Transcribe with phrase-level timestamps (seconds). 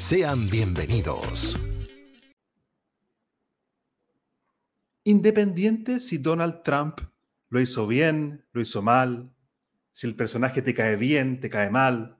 [0.00, 1.58] Sean bienvenidos.
[5.04, 7.00] Independiente si Donald Trump
[7.50, 9.30] lo hizo bien, lo hizo mal,
[9.92, 12.18] si el personaje te cae bien, te cae mal,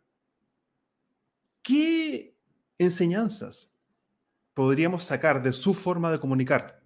[1.63, 2.37] ¿qué
[2.77, 3.75] enseñanzas
[4.53, 6.85] podríamos sacar de su forma de comunicar?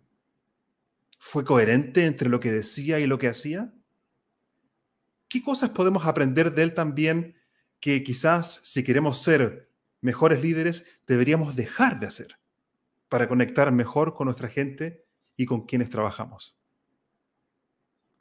[1.19, 3.75] ¿Fue coherente entre lo que decía y lo que hacía?
[5.27, 7.35] ¿Qué cosas podemos aprender de él también
[7.81, 9.74] que quizás si queremos ser
[10.05, 12.39] mejores líderes deberíamos dejar de hacer
[13.09, 15.05] para conectar mejor con nuestra gente
[15.37, 16.59] y con quienes trabajamos?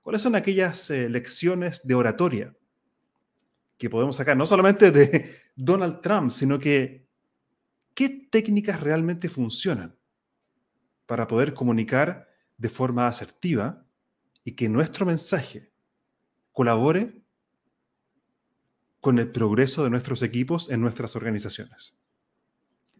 [0.01, 2.55] ¿Cuáles son aquellas eh, lecciones de oratoria
[3.77, 7.07] que podemos sacar no solamente de Donald Trump, sino que
[7.93, 9.97] qué técnicas realmente funcionan
[11.05, 13.85] para poder comunicar de forma asertiva
[14.45, 15.73] y que nuestro mensaje
[16.53, 17.22] colabore
[19.03, 21.93] con el progreso de nuestros equipos en nuestras organizaciones.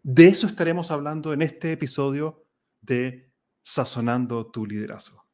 [0.04, 2.44] De eso estaremos hablando en este episodio
[2.82, 5.26] de Sazonando tu liderazgo.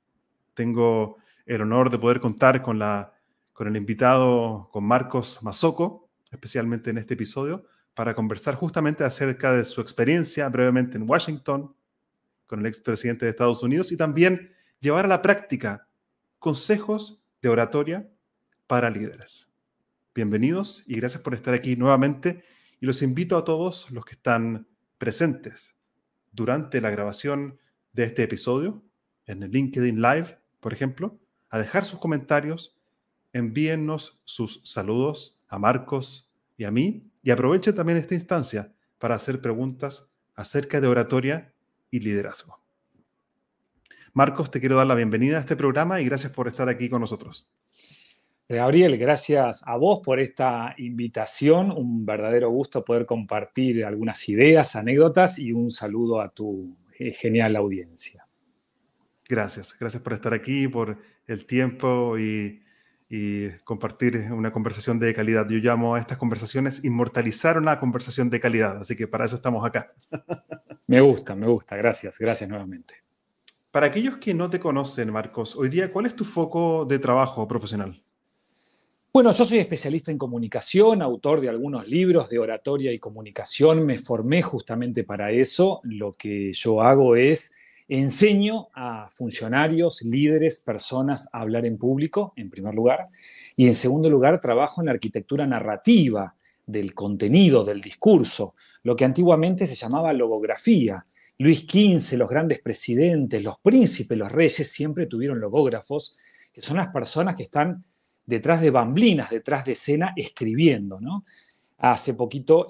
[0.54, 3.16] Tengo el honor de poder contar con, la,
[3.52, 7.66] con el invitado, con Marcos Mazoco, especialmente en este episodio,
[7.96, 11.76] para conversar justamente acerca de su experiencia brevemente en Washington
[12.46, 15.88] con el expresidente de Estados Unidos y también llevar a la práctica
[16.38, 18.08] consejos de oratoria
[18.68, 19.49] para líderes.
[20.20, 22.44] Bienvenidos y gracias por estar aquí nuevamente.
[22.82, 25.78] Y los invito a todos los que están presentes
[26.34, 27.58] durante la grabación
[27.94, 28.84] de este episodio,
[29.28, 31.18] en el LinkedIn Live, por ejemplo,
[31.50, 32.78] a dejar sus comentarios,
[33.32, 39.40] envíennos sus saludos a Marcos y a mí y aprovechen también esta instancia para hacer
[39.40, 41.54] preguntas acerca de oratoria
[41.92, 42.62] y liderazgo.
[44.12, 47.00] Marcos, te quiero dar la bienvenida a este programa y gracias por estar aquí con
[47.00, 47.50] nosotros.
[48.56, 51.72] Gabriel, gracias a vos por esta invitación.
[51.72, 57.56] Un verdadero gusto poder compartir algunas ideas, anécdotas y un saludo a tu eh, genial
[57.56, 58.28] audiencia.
[59.28, 62.64] Gracias, gracias por estar aquí, por el tiempo y,
[63.64, 65.48] compartir una conversación de calidad.
[65.50, 69.66] Yo llamo a estas conversaciones inmortalizar una conversación de calidad, así que para eso estamos
[69.66, 69.94] acá.
[70.86, 71.76] Me gusta, me gusta.
[71.76, 72.96] Gracias, gracias nuevamente.
[73.72, 77.48] Para aquellos que no te conocen, Marcos, hoy día, ¿cuál es tu foco de trabajo
[77.48, 78.04] profesional?
[79.12, 83.84] Bueno, yo soy especialista en comunicación, autor de algunos libros de oratoria y comunicación.
[83.84, 85.82] Me formé justamente para eso.
[85.82, 87.56] Lo que yo hago es
[87.88, 93.08] enseño a funcionarios, líderes, personas a hablar en público, en primer lugar.
[93.56, 96.36] Y en segundo lugar, trabajo en arquitectura narrativa
[96.68, 98.54] del contenido, del discurso,
[98.84, 101.04] lo que antiguamente se llamaba logografía.
[101.40, 106.16] Luis XV, los grandes presidentes, los príncipes, los reyes siempre tuvieron logógrafos,
[106.54, 107.84] que son las personas que están
[108.30, 111.02] detrás de bamblinas, detrás de escena, escribiendo.
[111.02, 111.24] ¿no?
[111.80, 112.68] Hace poquito,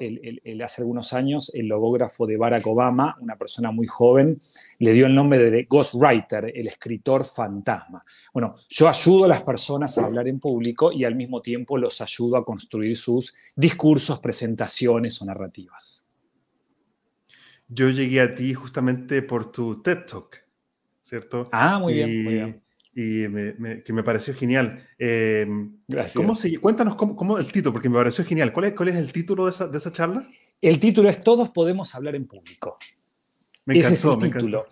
[0.64, 4.40] hace algunos años, el logógrafo de Barack Obama, una persona muy joven,
[4.78, 8.04] le dio el nombre de ghostwriter, el escritor fantasma.
[8.34, 12.00] Bueno, yo ayudo a las personas a hablar en público y al mismo tiempo los
[12.02, 16.08] ayudo a construir sus discursos, presentaciones o narrativas.
[17.68, 20.38] Yo llegué a ti justamente por tu TED Talk,
[21.02, 21.44] ¿cierto?
[21.52, 22.69] Ah, muy bien, muy bien
[23.00, 24.86] y que me pareció genial.
[24.98, 26.16] Em, Gracias.
[26.16, 28.52] ¿cómo cuéntanos cómo, el título, porque me pareció genial.
[28.52, 30.28] ¿Cuál es, cuál es el título de esa, de esa, charla?
[30.62, 32.78] El título es Todos podemos hablar en público.
[33.66, 34.68] Me encantó, ese es el título.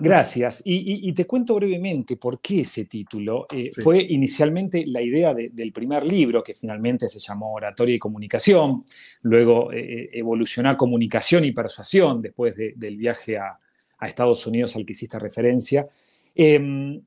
[0.00, 0.62] Gracias.
[0.64, 3.46] Y, te cuento brevemente por qué ese título.
[3.50, 8.84] Eh, fue inicialmente la idea del primer libro, que finalmente se llamó Oratoria y Comunicación.
[9.22, 13.58] Luego eh, evolucionó a Comunicación y Persuasión, después del viaje a,
[13.98, 15.88] a, Estados Unidos al que hiciste referencia.
[16.34, 17.00] Eh,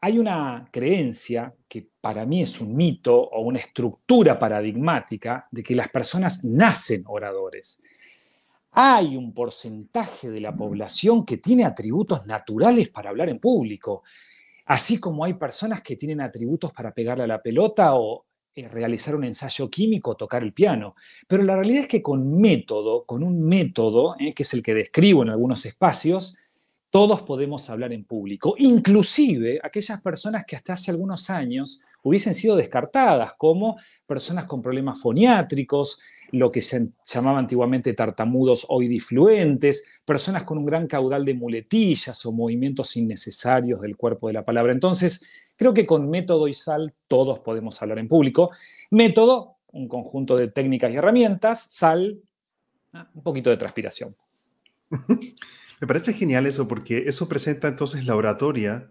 [0.00, 5.74] hay una creencia que para mí es un mito o una estructura paradigmática de que
[5.74, 7.82] las personas nacen oradores.
[8.78, 14.02] hay un porcentaje de la población que tiene atributos naturales para hablar en público,
[14.66, 19.14] así como hay personas que tienen atributos para pegarle a la pelota o eh, realizar
[19.14, 20.94] un ensayo químico o tocar el piano.
[21.26, 24.74] Pero la realidad es que con método, con un método, eh, que es el que
[24.74, 26.36] describo en algunos espacios,
[26.96, 32.56] todos podemos hablar en público, inclusive aquellas personas que hasta hace algunos años hubiesen sido
[32.56, 33.76] descartadas como
[34.06, 36.00] personas con problemas foniátricos,
[36.30, 42.24] lo que se llamaba antiguamente tartamudos o difluentes, personas con un gran caudal de muletillas
[42.24, 44.72] o movimientos innecesarios del cuerpo de la palabra.
[44.72, 48.52] Entonces, creo que con método y sal todos podemos hablar en público.
[48.90, 52.22] Método, un conjunto de técnicas y herramientas, sal,
[52.94, 54.16] ah, un poquito de transpiración.
[55.80, 58.90] Me parece genial eso porque eso presenta entonces la oratoria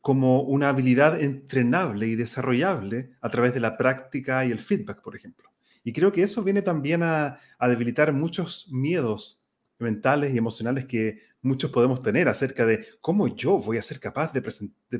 [0.00, 5.16] como una habilidad entrenable y desarrollable a través de la práctica y el feedback, por
[5.16, 5.50] ejemplo.
[5.82, 9.44] Y creo que eso viene también a, debilitar muchos miedos
[9.78, 14.32] mentales y emocionales que muchos podemos tener acerca de cómo yo voy a ser capaz
[14.32, 14.42] de,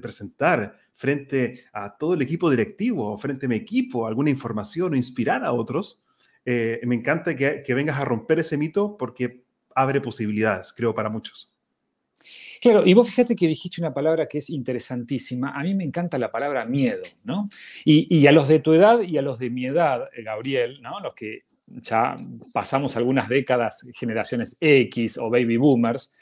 [0.00, 4.96] presentar frente a todo el equipo directivo o frente a mi equipo alguna información o
[4.96, 6.04] inspirar a otros.
[6.44, 9.45] Eh, me encanta que, que vengas a romper ese mito porque
[9.76, 11.52] abre posibilidades, creo, para muchos.
[12.60, 15.50] Claro, y vos fíjate que dijiste una palabra que es interesantísima.
[15.50, 17.48] A mí me encanta la palabra miedo, ¿no?
[17.84, 20.98] Y, a los de tu edad y a los de mi edad, eh, Gabriel, ¿no?
[20.98, 22.16] Los que ya
[22.52, 26.16] pasamos algunas décadas, generaciones X o baby boomers,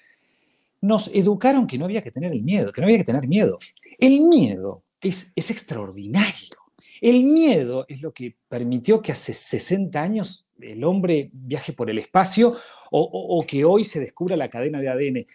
[0.81, 3.57] nos educaron que no había que tener el miedo, que no había que tener miedo.
[3.99, 6.64] El miedo es, es extraordinario.
[7.01, 11.99] El miedo es lo que permitió que hace 60 años el hombre viaje por el
[11.99, 12.55] espacio
[12.91, 15.27] o, o que hoy se descubra la cadena de ADN.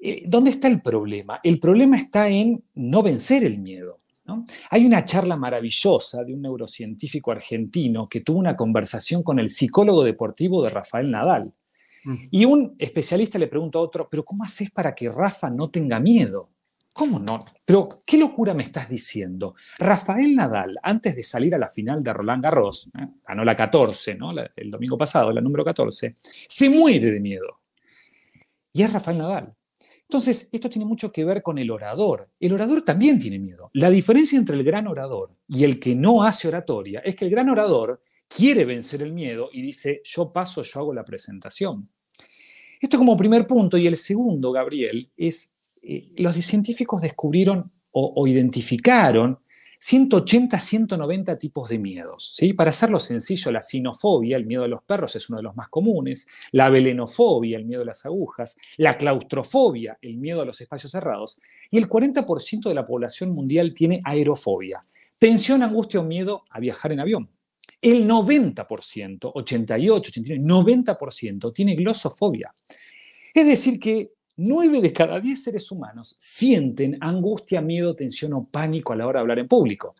[0.00, 1.40] Eh, ¿Dónde está el problema?
[1.42, 4.00] El problema está en no vencer el miedo.
[4.70, 10.04] Hay una charla maravillosa de un neurocientífico argentino que tuvo una conversación con el psicólogo
[10.04, 11.52] deportivo de Rafael Nadal.
[12.30, 15.98] Y un especialista le pregunta a otro, pero ¿cómo haces para que Rafa no tenga
[16.00, 16.50] miedo?
[16.98, 17.38] ¿Cómo no?
[17.64, 19.54] Pero, ¿qué locura me estás diciendo?
[19.78, 23.06] Rafael Nadal, antes de salir a la final de Roland Garros, ¿eh?
[23.24, 24.32] ganó la 14, ¿no?
[24.32, 26.16] el domingo pasado, la número 14,
[26.48, 27.60] se muere de miedo.
[28.72, 29.54] Y es Rafael Nadal.
[30.02, 32.30] Entonces, esto tiene mucho que ver con el orador.
[32.40, 33.70] El orador también tiene miedo.
[33.74, 37.30] La diferencia entre el gran orador y el que no hace oratoria es que el
[37.30, 41.88] gran orador quiere vencer el miedo y dice, yo paso, yo hago la presentación.
[42.80, 43.76] Esto como primer punto.
[43.78, 49.40] Y el segundo, Gabriel, es, eh, los científicos descubrieron o identificaron
[49.78, 52.32] 180, 190 tipos de miedos.
[52.34, 52.52] ¿sí?
[52.52, 55.68] Para hacerlo sencillo, la sinofobia, el miedo a los perros, es uno de los más
[55.68, 60.92] comunes, la velenofobia, el miedo a las agujas, la claustrofobia, el miedo a los espacios
[60.92, 61.40] cerrados,
[61.70, 64.80] y el 40% de la población mundial tiene aerofobia,
[65.18, 67.30] tensión, angustia o miedo a viajar en avión.
[67.80, 72.52] El 90%, 88, 89, 90% tiene glosofobia.
[73.32, 78.92] Es decir, que 9 de cada 10 seres humanos sienten angustia, miedo, tensión o pánico
[78.92, 79.96] a la hora de hablar en público.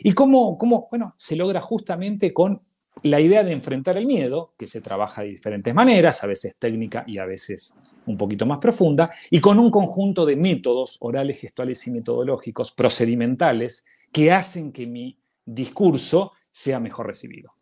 [0.00, 2.62] ¿Y cómo, cómo bueno, se logra justamente con
[3.02, 7.04] la idea de enfrentar el miedo, que se trabaja de diferentes maneras, a veces técnica
[7.06, 11.86] y a veces un poquito más profunda, y con un conjunto de métodos orales, gestuales
[11.86, 17.54] y metodológicos procedimentales que hacen que mi discurso sea mejor recibido.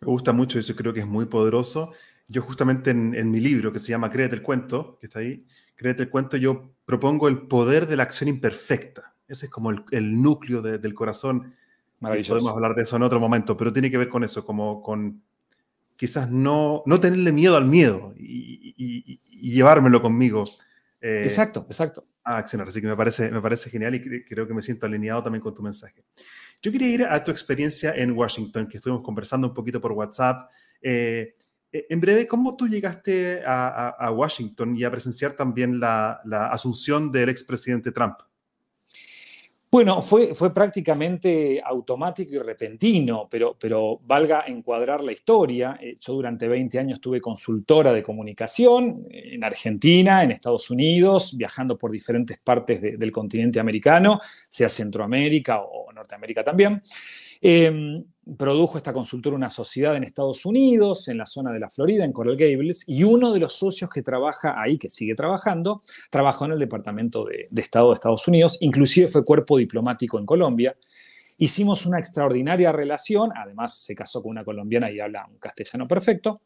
[0.00, 1.92] Me gusta mucho eso, creo que es muy poderoso
[2.30, 5.44] yo justamente en, mi libro que se llama Créete el cuento, que está ahí,
[5.74, 9.14] Créete el cuento, yo propongo el poder de la acción imperfecta.
[9.26, 11.54] Ese es como el, núcleo del corazón.
[11.98, 12.34] Maravilloso.
[12.34, 15.22] Podemos hablar de eso en otro momento, pero tiene que ver con eso, como con
[15.96, 20.44] quizás no, no tenerle miedo al miedo y, llevármelo conmigo.
[21.00, 22.06] Eh, exacto, exacto.
[22.22, 22.68] A accionar.
[22.68, 25.52] Así que me parece, me parece genial y creo que me siento alineado también con
[25.52, 26.04] tu mensaje.
[26.62, 30.48] Yo quería ir a tu experiencia en Washington, que estuvimos conversando un poquito por WhatsApp.
[30.80, 37.12] Eh, eh, en breve, ¿cómo tú llegaste a, Washington y a presenciar también la, asunción
[37.12, 38.14] del expresidente Trump?
[39.72, 45.78] Bueno, fue, fue, prácticamente automático y repentino, pero, pero valga encuadrar la historia.
[45.80, 51.78] Eh, yo durante 20 años tuve consultora de comunicación en Argentina, en Estados Unidos, viajando
[51.78, 56.82] por diferentes partes del continente americano, sea Centroamérica o Norteamérica también.
[57.40, 58.04] Em,
[58.36, 62.12] produjo esta consultora una sociedad en Estados Unidos, en la zona de la Florida, en
[62.12, 65.80] Coral Gables, y uno de los socios que trabaja ahí, que sigue trabajando,
[66.10, 70.76] trabajó en el Departamento de, Estado de Estados Unidos, inclusive fue cuerpo diplomático en Colombia.
[71.38, 76.42] Hicimos una extraordinaria relación, además se casó con una colombiana y habla un castellano perfecto.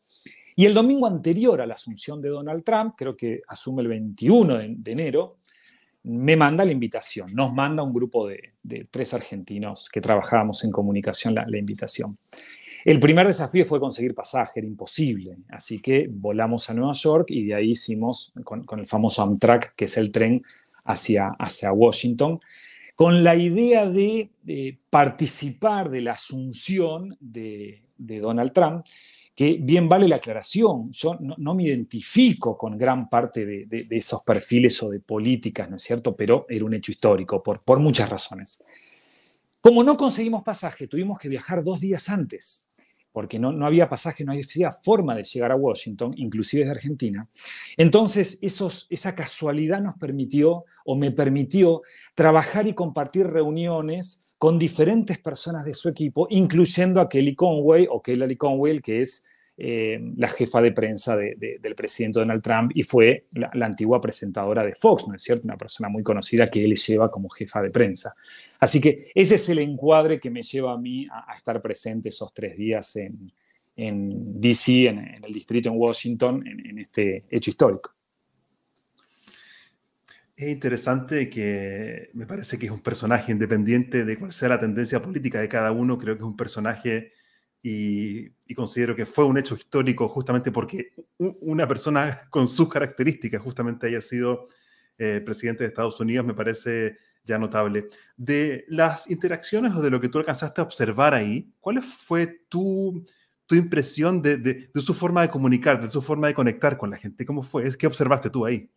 [0.57, 4.59] Y el domingo anterior a la asunción de Donald Trump, creo que asume el 21
[4.59, 5.39] de enero,
[6.05, 8.53] me manda la invitación, nos manda un grupo de,
[8.91, 12.19] tres argentinos que trabajábamos en comunicación la, invitación.
[12.85, 15.39] El primer desafío fue conseguir pasaje, era imposible.
[15.49, 19.87] Así que volamos a Nueva York y de ahí hicimos con, el famoso Amtrak, que
[19.87, 20.43] es el tren
[20.85, 22.41] hacia, hacia Washington,
[22.95, 24.31] con la idea de,
[24.91, 28.85] participar de la asunción de, Donald Trump,
[29.35, 34.81] que bien vale la aclaración, yo no, me identifico con gran parte de, esos perfiles
[34.83, 36.15] o de políticas, ¿no es cierto?
[36.15, 38.65] Pero era un hecho histórico por, por muchas razones.
[39.61, 42.71] Como no conseguimos pasaje, tuvimos que viajar dos días antes
[43.15, 47.29] porque no, no, había pasaje, no había forma de llegar a Washington, inclusive de Argentina.
[47.77, 51.83] Entonces, esa casualidad nos permitió o me permitió
[52.17, 58.03] trabajar y compartir reuniones con diferentes personas de su equipo, incluyendo a Kelly Conway o
[58.03, 63.27] Kelly Conway, que es eh, la jefa de prensa del presidente Donald Trump y fue
[63.37, 65.45] la, antigua presentadora de Fox, ¿no es cierto?
[65.45, 68.13] Una persona muy conocida que él lleva como jefa de prensa.
[68.65, 72.33] Así que ese es el encuadre que me lleva a mí a, estar presente esos
[72.33, 73.31] tres días en,
[73.77, 77.95] en DC, en, el distrito en Washington, en, este hecho histórico.
[80.35, 85.03] Es interesante que me parece que es un personaje independiente de cuál sea la tendencia
[85.03, 87.13] política de cada uno, creo que es un personaje
[87.63, 93.89] y, considero que fue un hecho histórico justamente porque una persona con sus características justamente
[93.89, 94.47] haya sido
[94.97, 97.87] eh, presidente de Estados Unidos, me parece ya notable.
[98.17, 103.05] De las interacciones o de lo que tú alcanzaste a observar ahí, ¿cuál fue tu,
[103.47, 106.97] tu impresión de, de, su forma de comunicar, de su forma de conectar con la
[106.97, 107.25] gente?
[107.25, 107.65] ¿Cómo fue?
[107.77, 108.69] ¿Qué observaste tú ahí?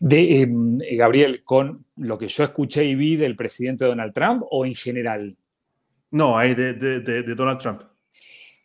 [0.00, 4.66] De, em, Gabriel, con lo que yo escuché y vi del presidente Donald Trump o
[4.66, 5.36] en general?
[6.10, 7.82] No, ahí de, de Donald Trump.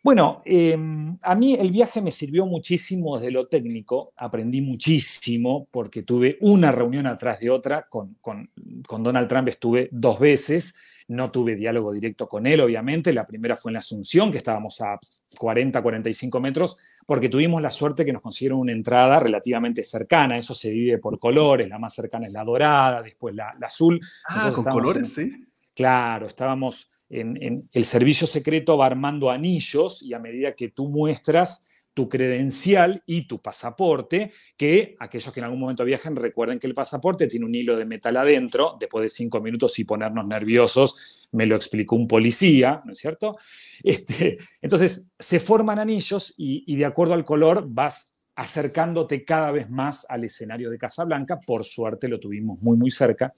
[0.02, 6.02] Bueno, em, a mí el viaje me sirvió muchísimo desde lo técnico, aprendí muchísimo porque
[6.02, 8.50] tuve una reunión atrás de otra, con, con,
[8.88, 13.70] Donald Trump estuve dos veces, no tuve diálogo directo con él, obviamente, la primera fue
[13.70, 14.98] en la Asunción, que estábamos a
[15.38, 20.52] 40, 45 metros, porque tuvimos la suerte que nos consiguieron una entrada relativamente cercana, eso
[20.52, 24.00] se divide por colores, la más cercana es la dorada, después la, azul.
[24.26, 25.30] Ah, con colores, sí.
[25.74, 31.66] Claro, estábamos en, el servicio secreto va armando anillos y a medida que tú muestras
[31.94, 36.72] tu credencial y tu pasaporte, que aquellos que en algún momento viajen recuerden que el
[36.72, 41.44] pasaporte tiene un hilo de metal adentro, después de cinco minutos y ponernos nerviosos, me
[41.44, 43.36] lo explicó un policía, ¿no es cierto?
[43.82, 49.70] Este, entonces, se forman anillos y, y de acuerdo al color vas acercándote cada vez
[49.70, 51.38] más al escenario de Casablanca.
[51.38, 53.32] Por suerte lo tuvimos muy, muy cerca.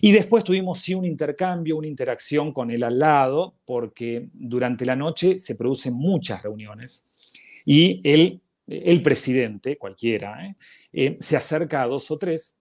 [0.00, 4.96] Y después tuvimos sí un intercambio, una interacción con él al lado, porque durante la
[4.96, 7.08] noche se producen muchas reuniones
[7.64, 10.56] y el presidente, cualquiera, ¿eh?
[10.92, 12.60] Eh, se acerca a dos o tres,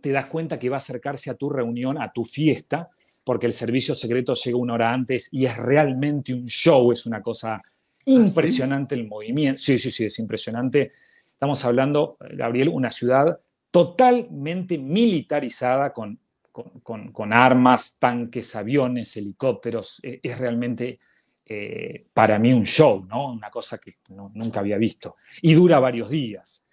[0.00, 2.88] te das cuenta que va a acercarse a tu reunión, a tu fiesta,
[3.22, 7.20] porque el servicio secreto llega una hora antes y es realmente un show, es una
[7.20, 7.62] cosa
[8.06, 9.60] ¿Ah, Impresionante el movimiento.
[9.60, 10.90] Sí, sí, sí, es impresionante.
[11.32, 13.38] Estamos hablando, Gabriel, una ciudad
[13.70, 16.20] totalmente militarizada con,
[16.52, 20.00] con, armas, tanques, aviones, helicópteros.
[20.02, 21.00] E, es realmente
[21.46, 23.32] eh, para mí un show, ¿no?
[23.32, 25.16] Una cosa que nunca había visto.
[25.40, 26.68] Y dura varios días.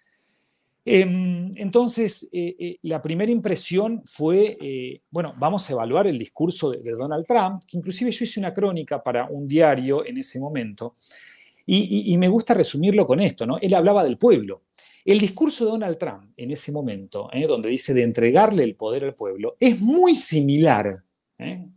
[0.86, 6.72] Em, entonces, eh, eh, la primera impresión fue, eh, bueno, vamos a evaluar el discurso
[6.72, 10.96] de, Donald Trump, que inclusive yo hice una crónica para un diario en ese momento,
[11.72, 13.60] y, me gusta resumirlo con esto, ¿no?
[13.60, 14.64] Él hablaba del pueblo.
[15.06, 19.14] El discurso de Donald Trump en ese momento, donde dice de entregarle el poder al
[19.14, 21.04] pueblo, es muy similar,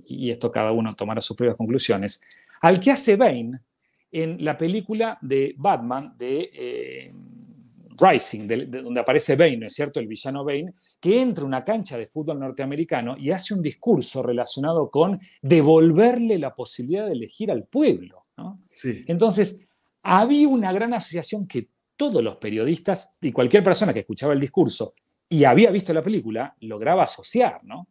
[0.06, 2.22] y esto cada uno tomará sus propias conclusiones,
[2.62, 3.60] al que hace Bane
[4.10, 7.12] en la película de Batman de
[7.98, 10.00] Rising, de, donde aparece Bane, es cierto?
[10.00, 14.22] El villano Bane, que entra a una cancha de fútbol norteamericano y hace un discurso
[14.22, 18.26] relacionado con devolverle la posibilidad de elegir al pueblo.
[19.06, 19.68] Entonces,
[20.02, 24.94] había una gran asociación que todos los periodistas y cualquier persona que escuchaba el discurso
[25.28, 27.88] y había visto la película lograba asociar, ¿no?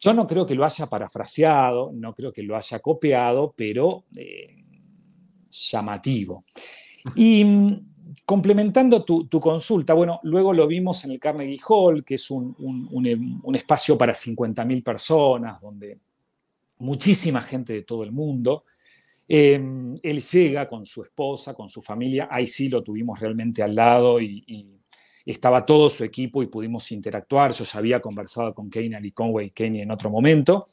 [0.00, 4.54] Yo no creo que lo haya parafraseado, no creo que lo haya copiado, pero eh,
[5.50, 6.44] llamativo.
[7.16, 7.42] Y
[8.24, 12.54] complementando tu, consulta, bueno, luego lo vimos en el Carnegie Hall, que es un,
[13.54, 15.98] espacio para 50.000 personas, donde
[16.78, 18.64] muchísima gente de todo el mundo.
[19.26, 23.74] Em, él llega con su esposa, con su familia, ahí sí lo tuvimos realmente al
[23.74, 24.70] lado y,
[25.26, 27.52] estaba todo su equipo y pudimos interactuar.
[27.52, 30.66] Yo ya había conversado con Kane y Conway Kenny en otro momento.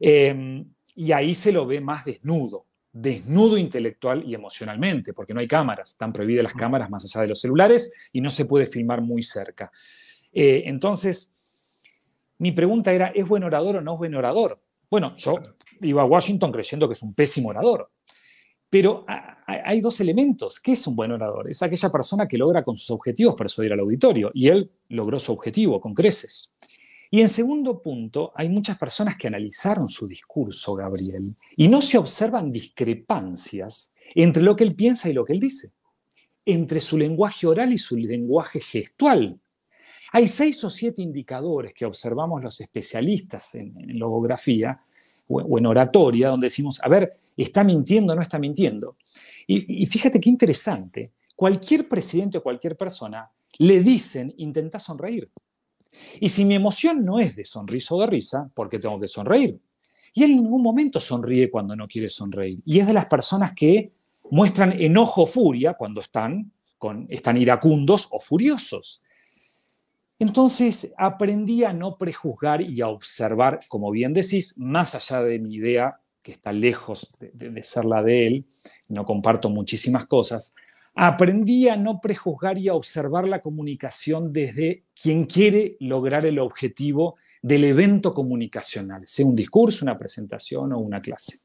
[0.00, 0.64] Em,
[0.96, 5.90] y ahí se lo ve más desnudo, desnudo intelectual y emocionalmente, porque no hay cámaras,
[5.90, 9.22] están prohibidas las cámaras más allá de los celulares y no se puede filmar muy
[9.22, 9.72] cerca.
[10.32, 11.34] Eh, entonces,
[12.38, 14.60] mi pregunta era, ¿es buen orador o no es buen orador?
[14.90, 15.38] Bueno, yo
[15.80, 17.90] iba a Washington creyendo que es un pésimo orador.
[18.68, 19.04] Pero
[19.46, 20.58] hay dos elementos.
[20.58, 21.50] ¿Qué es un buen orador?
[21.50, 25.30] Es aquella persona que logra con sus objetivos persuadir al auditorio, y él logró su
[25.32, 26.56] objetivo con creces.
[27.14, 31.98] Y en segundo punto, hay muchas personas que analizaron su discurso, Gabriel, y no se
[31.98, 35.72] observan discrepancias entre lo que él piensa y lo que él dice,
[36.46, 39.38] entre su lenguaje oral y su lenguaje gestual.
[40.12, 44.80] Hay seis o siete indicadores que observamos los especialistas en, logografía
[45.28, 48.96] o, en oratoria, donde decimos, a ver, ¿está mintiendo o no está mintiendo?
[49.46, 55.30] Y, y fíjate qué interesante, cualquier presidente o cualquier persona le dicen, intenta sonreír.
[56.20, 59.08] Y si mi emoción no es de sonrisa o de risa, ¿por qué tengo que
[59.08, 59.58] sonreír?
[60.14, 62.60] Y él en ningún momento sonríe cuando no quiere sonreír.
[62.64, 63.92] Y es de las personas que
[64.30, 69.02] muestran enojo o furia cuando están, con, están iracundos o furiosos.
[70.18, 75.54] Entonces aprendí a no prejuzgar y a observar, como bien decís, más allá de mi
[75.54, 78.46] idea, que está lejos de ser la de él,
[78.88, 80.54] no comparto muchísimas cosas,
[80.94, 87.16] Aprendí a no prejuzgar y a observar la comunicación desde quien quiere lograr el objetivo
[87.40, 91.38] del evento comunicacional, sea un discurso, una presentación o una clase.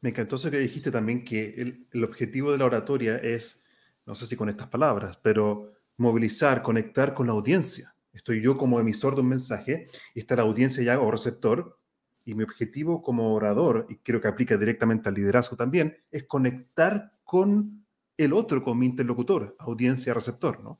[0.00, 3.64] Me encantó eso que dijiste también, que el, objetivo de la oratoria es,
[4.04, 7.94] no sé si con estas palabras, pero movilizar, conectar con la audiencia.
[8.12, 9.84] Estoy yo como emisor de un mensaje
[10.14, 11.78] y está la audiencia ya o receptor.
[12.24, 17.12] Y mi objetivo como orador, y creo que aplica directamente al liderazgo también, es conectar
[17.22, 17.81] con
[18.16, 20.78] el otro como interlocutor, audiencia-receptor, ¿no?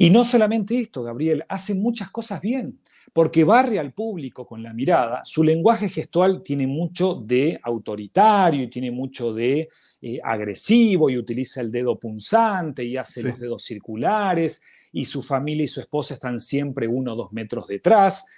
[0.00, 2.78] Y no solamente esto, Gabriel, hace muchas cosas bien,
[3.12, 5.24] porque barre al público con la mirada.
[5.24, 9.68] Su lenguaje gestual tiene mucho de autoritario y tiene mucho de
[10.00, 14.62] eh, agresivo y utiliza el dedo punzante y hace los dedos circulares
[14.92, 18.30] y su familia y su esposa están siempre uno o dos metros detrás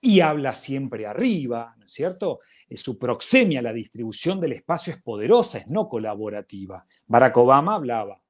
[0.00, 2.40] y habla siempre arriba, ¿no es cierto?
[2.68, 6.84] Eh, su proxemia, la distribución del espacio es poderosa, es no colaborativa.
[7.06, 8.20] Barack Obama hablaba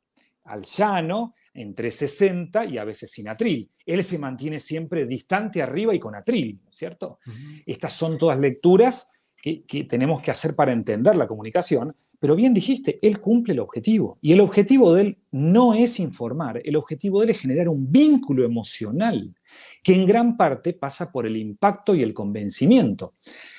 [0.45, 3.71] al llano, entre 60 y a veces sin atril.
[3.85, 7.19] Él se mantiene siempre distante arriba y con atril, ¿no es cierto?
[7.67, 12.55] Estas son todas lecturas que, que tenemos que hacer para entender la comunicación, pero bien
[12.55, 14.19] dijiste, él cumple el objetivo.
[14.23, 17.93] Y el objetivo de él no es informar, el objetivo de él es generar un
[17.93, 19.35] vínculo emocional
[19.83, 23.15] que en gran parte pasa por el impacto y el convencimiento.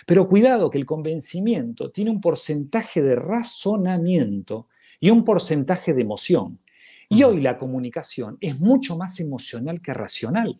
[0.06, 4.68] Pero cuidado que el convencimiento tiene un porcentaje de razonamiento
[5.00, 6.60] y un porcentaje de emoción.
[7.08, 10.60] Y hoy la comunicación es mucho más emocional que racional.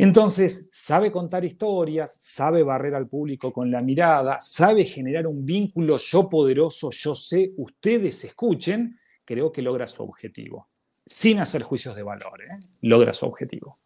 [0.00, 5.96] Entonces, sabe contar historias, sabe barrer al público con la mirada, sabe generar un vínculo
[5.96, 10.68] yo poderoso, yo sé, ustedes escuchen, creo que logra su objetivo.
[11.04, 12.60] Sin hacer juicios de valor, ¿eh?
[12.82, 13.78] logra su objetivo.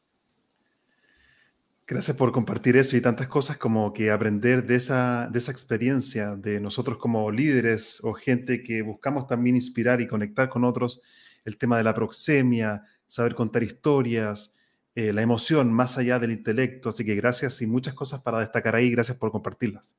[1.86, 6.36] Gracias por compartir eso y tantas cosas como que aprender de esa, de esa experiencia
[6.36, 11.02] de nosotros como líderes o gente que buscamos también inspirar y conectar con otros,
[11.44, 14.54] el tema de la proxemia, saber contar historias,
[14.94, 16.88] eh, la emoción más allá del intelecto.
[16.88, 18.90] Así que gracias y muchas cosas para destacar ahí.
[18.90, 19.96] Gracias por compartirlas.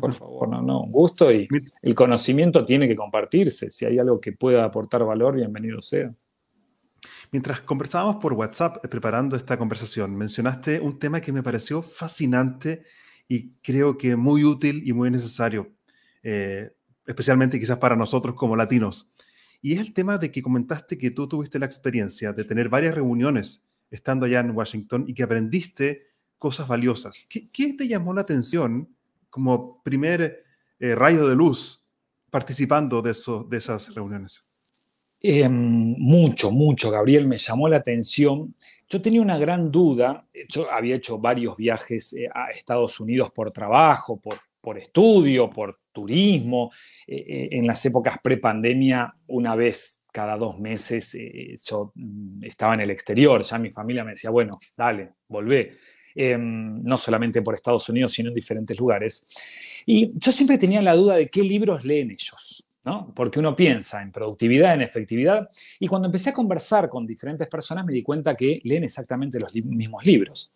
[0.00, 1.48] Por favor, no, no, un gusto y
[1.82, 3.70] el conocimiento tiene que compartirse.
[3.72, 6.14] Si hay algo que pueda aportar valor, bienvenido sea.
[7.32, 12.82] Mientras conversábamos por WhatsApp eh, preparando esta conversación, mencionaste un tema que me pareció fascinante
[13.28, 15.72] y creo que muy útil y muy necesario,
[16.22, 16.72] eh,
[17.06, 19.08] especialmente quizás para nosotros como latinos.
[19.62, 22.94] Y es el tema de que comentaste que tú tuviste la experiencia de tener varias
[22.94, 27.26] reuniones estando allá en Washington y que aprendiste cosas valiosas.
[27.28, 28.96] ¿Qué, te llamó la atención
[29.28, 30.44] como primer
[30.80, 31.86] eh, rayo de luz
[32.30, 34.42] participando de, esas reuniones?
[35.22, 38.54] Em, mucho, mucho, Gabriel, me llamó la atención.
[38.88, 43.52] Yo tenía una gran duda, yo había hecho varios viajes eh, a Estados Unidos por
[43.52, 46.70] trabajo, por, por estudio, por turismo.
[47.06, 51.16] Eh, eh, en las épocas pre-pandemia, una vez cada dos meses,
[51.68, 55.70] yo mm, estaba en el exterior, ya mi familia me decía, bueno, dale, volvé.
[56.14, 59.84] Em, no solamente por Estados Unidos, sino en diferentes lugares.
[59.86, 62.69] Y yo siempre tenía la duda de qué libros leen ellos.
[63.14, 67.84] Porque uno piensa en productividad, en efectividad, y cuando empecé a conversar con diferentes personas
[67.84, 70.52] me di cuenta que leen exactamente los mismos libros.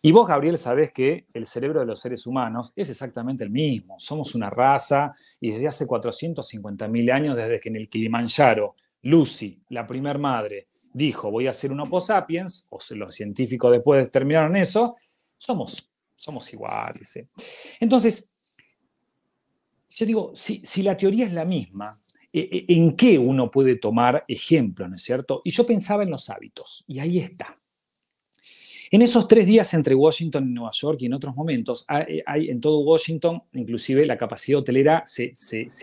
[0.00, 3.96] Y vos, Gabriel, sabés que el cerebro de los seres humanos es exactamente el mismo.
[3.98, 9.86] Somos una raza y desde hace 450.000 años, desde que en el Kilimanjaro, Lucy, la
[9.86, 14.96] primer madre, dijo voy a ser un Homo sapiens, o los científicos después determinaron eso,
[15.36, 17.26] somos, somos iguales.
[17.80, 18.30] Entonces,
[19.98, 22.00] yo digo, si, la teoría es la misma,
[22.32, 25.42] eh, eh, ¿en qué uno puede tomar ejemplo, no es cierto?
[25.44, 27.58] Y yo pensaba en los hábitos, y ahí está.
[28.90, 32.60] En esos tres días entre Washington y Nueva York y en otros momentos, hay, en
[32.60, 35.34] todo Washington, inclusive la capacidad hotelera se,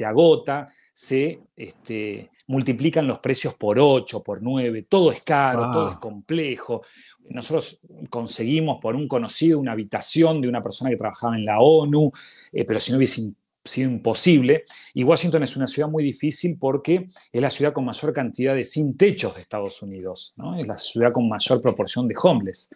[0.05, 5.97] agota, se este, multiplican los precios por 8, por 9, todo es caro, todo es
[5.97, 6.81] complejo.
[7.29, 12.11] Nosotros conseguimos por un conocido una habitación de una persona que trabajaba en la ONU,
[12.53, 13.33] eh, pero si no hubiese
[13.65, 14.63] sido imposible.
[14.93, 18.63] Y Washington es una ciudad muy difícil porque es la ciudad con mayor cantidad de
[18.63, 22.69] sin techos de Estados Unidos, es la ciudad con mayor proporción de homeless.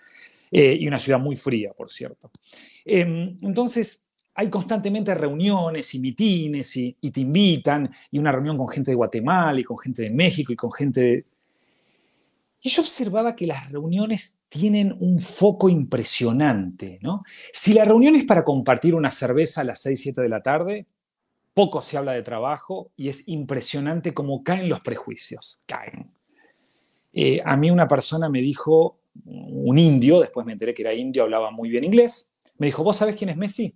[0.51, 2.31] Eh, y una ciudad muy fría, por cierto.
[2.83, 8.91] Em, entonces, hay constantemente reuniones y mitines y, te invitan, y una reunión con gente
[8.91, 11.25] de Guatemala y con gente de México y con gente de...
[12.61, 17.23] Y yo observaba que las reuniones tienen un foco impresionante, ¿no?
[17.53, 20.87] Si la reunión es para compartir una cerveza a las 6, 7 de la tarde,
[21.53, 26.11] poco se habla de trabajo y es impresionante cómo caen los prejuicios, caen.
[27.13, 31.23] Eh, a mí una persona me dijo, un indio, después me enteré que era indio,
[31.23, 33.75] hablaba muy bien inglés, me dijo, ¿vos sabés quién es Messi?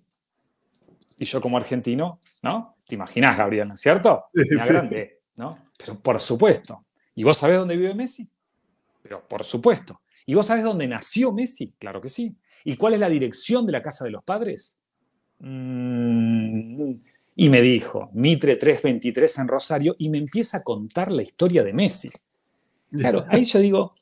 [1.18, 2.76] Y yo como argentino, ¿no?
[2.86, 4.26] Te imaginás, Gabriel, ¿no es cierto?
[4.34, 5.58] grande, ¿no?
[5.78, 6.86] Pero por supuesto.
[7.16, 8.30] ¿Y vos sabés dónde vive Messi?
[9.04, 10.02] Pero por supuesto.
[10.26, 11.74] ¿Y vos sabés dónde nació Messi?
[11.78, 12.36] Claro que sí.
[12.64, 14.82] ¿Y cuál es la dirección de la casa de los padres?
[15.40, 16.94] Mm,
[17.36, 21.74] y me dijo, Mitre 323 en Rosario, y me empieza a contar la historia de
[21.74, 22.10] Messi.
[22.92, 23.94] Claro, ahí yo digo,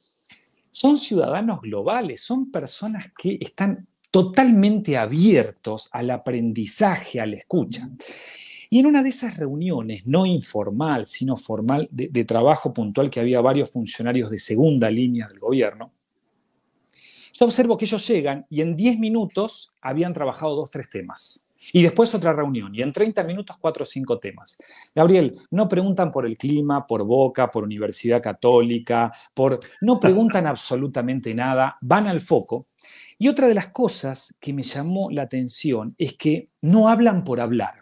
[0.72, 7.90] son ciudadanos globales, son personas que están totalmente abiertos al aprendizaje, a la escucha.
[8.74, 13.42] Y en una de esas reuniones, no informal, sino formal, de, trabajo puntual que había
[13.42, 15.92] varios funcionarios de segunda línea del gobierno,
[17.34, 21.50] yo observo que ellos llegan y en 10 minutos habían trabajado dos, tres temas.
[21.74, 24.58] Y después otra reunión, y en 30 minutos cuatro o cinco temas.
[24.96, 29.60] Gabriel, no preguntan por el clima, por Boca, por Universidad Católica, por...
[29.82, 32.68] no preguntan absolutamente nada, van al foco.
[33.18, 37.42] Y otra de las cosas que me llamó la atención es que no hablan por
[37.42, 37.81] hablar.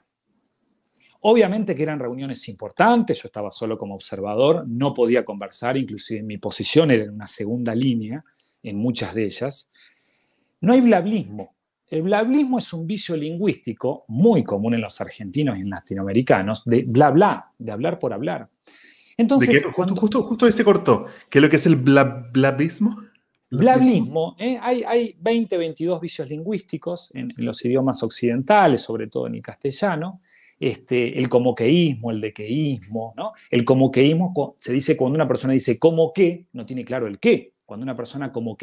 [1.21, 6.37] Obviamente que eran reuniones importantes, yo estaba solo como observador, no podía conversar, inclusive mi
[6.37, 8.23] posición era en una segunda línea
[8.63, 9.71] en muchas de ellas.
[10.61, 11.55] No hay blablismo,
[11.89, 16.83] el blablismo es un vicio lingüístico muy común en los argentinos y en latinoamericanos, de
[16.83, 18.47] bla bla, de hablar por hablar.
[19.17, 22.95] Entonces, justo, justo este cortó, ¿qué es lo que es el blablismo?
[23.49, 24.59] Blablismo, ¿eh?
[24.61, 30.21] hay, hay 20, 22 vicios lingüísticos en, los idiomas occidentales, sobre todo en el castellano.
[30.59, 33.13] Este, el comoqueísmo, el dequeísmo.
[33.49, 37.53] El comoqueísmo se dice cuando una persona dice como que, no tiene claro el qué.
[37.65, 38.57] Cuando una persona como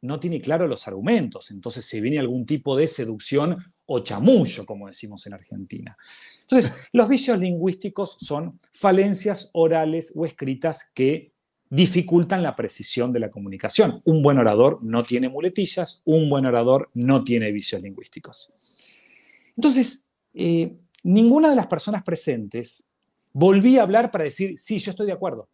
[0.00, 4.86] no tiene claro los argumentos, entonces se viene algún tipo de seducción o chamullo, como
[4.86, 5.96] decimos en Argentina.
[6.40, 11.32] Entonces, los vicios lingüísticos son falencias orales o escritas que
[11.70, 14.00] dificultan la precisión de la comunicación.
[14.04, 18.52] Un buen orador no tiene muletillas, un buen orador no tiene vicios lingüísticos.
[19.56, 22.90] Entonces, eh, ninguna de las personas presentes
[23.32, 25.48] volvía a hablar para decir, sí, yo estoy de acuerdo.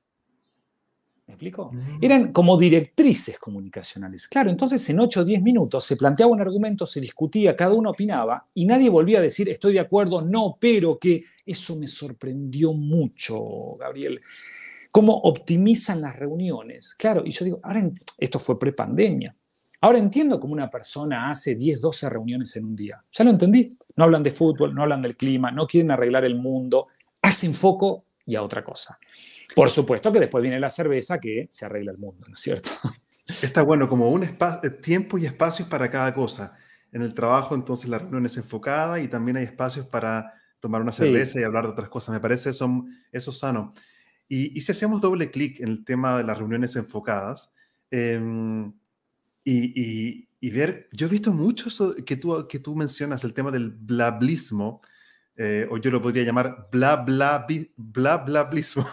[1.26, 1.70] ¿Me explico?
[1.72, 1.98] Mm.
[2.00, 4.26] Eran como directrices comunicacionales.
[4.26, 7.90] Claro, entonces en 8 o 10 minutos se planteaba un argumento, se discutía, cada uno
[7.90, 12.72] opinaba y nadie volvía a decir estoy de acuerdo, no, pero que eso me sorprendió
[12.72, 14.20] mucho, Gabriel.
[14.90, 16.94] Cómo optimizan las reuniones.
[16.96, 19.34] Claro, y yo digo, ahora esto fue prepandemia.
[19.82, 23.02] Ahora entiendo cómo una persona hace 10, 12 reuniones en un día.
[23.12, 23.78] Ya lo entendí.
[24.00, 26.86] No hablan de fútbol, no hablan del clima, no quieren arreglar el mundo,
[27.20, 28.98] hacen foco y a otra cosa.
[29.54, 32.70] Por supuesto que después viene la cerveza que se arregla el mundo, ¿no es cierto?
[33.42, 36.56] Está bueno, como un eh, tiempo y espacios para cada cosa.
[36.92, 40.92] En el trabajo, entonces, la reunión es enfocada y también hay espacios para tomar una
[40.92, 42.14] cerveza y hablar de otras cosas.
[42.14, 43.74] Me parece eso, eso sano.
[44.28, 47.52] Y, si hacemos doble clic en el tema de las reuniones enfocadas
[47.90, 48.72] em,
[49.44, 53.70] y, ver, yo he visto mucho eso que tú, que tú mencionas, el tema del
[53.70, 54.81] blablismo,
[55.37, 58.87] eh, o yo lo podría llamar bla, bla, bla, blablismo.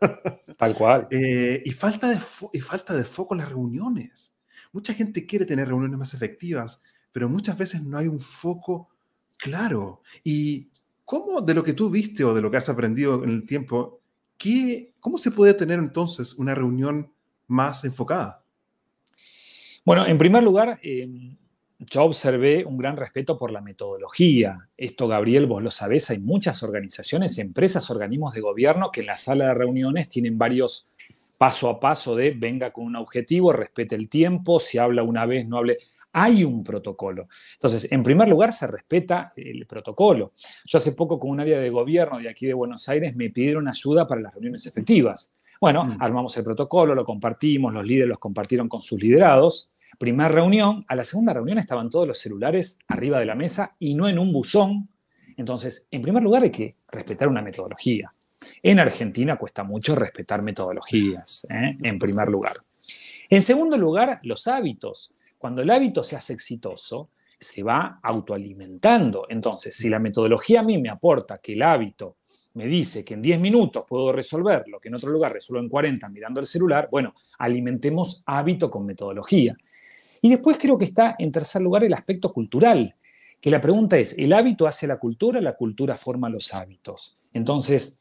[0.58, 1.08] Tal cual.
[1.10, 2.20] Eh, y, falta de
[2.52, 4.36] y falta de foco en las reuniones.
[4.72, 8.88] Mucha gente quiere tener reuniones más efectivas, pero muchas veces no hay un foco
[9.38, 10.02] claro.
[10.22, 10.68] ¿Y
[11.04, 14.00] cómo de lo que tú viste o de lo que has aprendido en el tiempo,
[14.36, 17.12] ¿qué, cómo se puede tener entonces una reunión
[17.46, 18.43] más enfocada?
[19.84, 21.36] Bueno, en primer lugar, eh,
[21.78, 24.70] yo observé un gran respeto por la metodología.
[24.78, 29.16] Esto, Gabriel, vos lo sabés, hay muchas organizaciones, empresas, organismos de gobierno que en la
[29.16, 30.94] sala de reuniones tienen varios
[31.36, 35.46] paso a paso de venga con un objetivo, respete el tiempo, si habla una vez,
[35.46, 35.76] no hable.
[36.12, 37.28] Hay un protocolo.
[37.54, 40.32] Entonces, en primer lugar, se respeta el protocolo.
[40.64, 43.68] Yo hace poco con un área de gobierno de aquí de Buenos Aires me pidieron
[43.68, 45.36] ayuda para las reuniones efectivas.
[45.60, 45.96] Bueno, mm.
[46.00, 50.94] armamos el protocolo, lo compartimos, los líderes los compartieron con sus liderados Primera reunión, a
[50.94, 54.32] la segunda reunión estaban todos los celulares arriba de la mesa y no en un
[54.32, 54.88] buzón.
[55.36, 58.12] Entonces, en primer lugar hay que respetar una metodología.
[58.62, 61.76] En Argentina cuesta mucho respetar metodologías, ¿eh?
[61.82, 62.56] en primer lugar.
[63.28, 65.14] En segundo lugar, los hábitos.
[65.38, 69.26] Cuando el hábito se hace exitoso, se va autoalimentando.
[69.28, 72.16] Entonces, si la metodología a mí me aporta que el hábito
[72.54, 75.68] me dice que en 10 minutos puedo resolver lo que en otro lugar resuelvo en
[75.68, 79.56] 40 mirando el celular, bueno, alimentemos hábito con metodología.
[80.24, 82.94] Y después creo que está en tercer lugar el aspecto cultural,
[83.42, 85.38] que la pregunta es, ¿el hábito hace la cultura?
[85.38, 87.18] ¿La cultura forma los hábitos?
[87.34, 88.00] Entonces,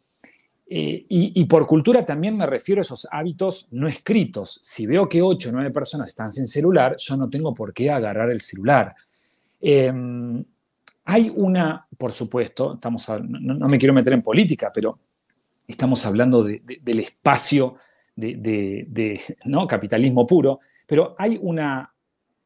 [0.66, 4.58] eh, y, por cultura también me refiero a esos hábitos no escritos.
[4.64, 7.92] Si veo que 8 o 9 personas están sin celular, yo no tengo por qué
[7.92, 8.96] agarrar el celular.
[9.60, 10.42] Em,
[11.04, 14.98] hay una, por supuesto, estamos no, me quiero meter en política, pero
[15.68, 17.76] estamos hablando del espacio
[18.16, 19.68] de, ¿no?
[19.68, 21.93] capitalismo puro, pero hay una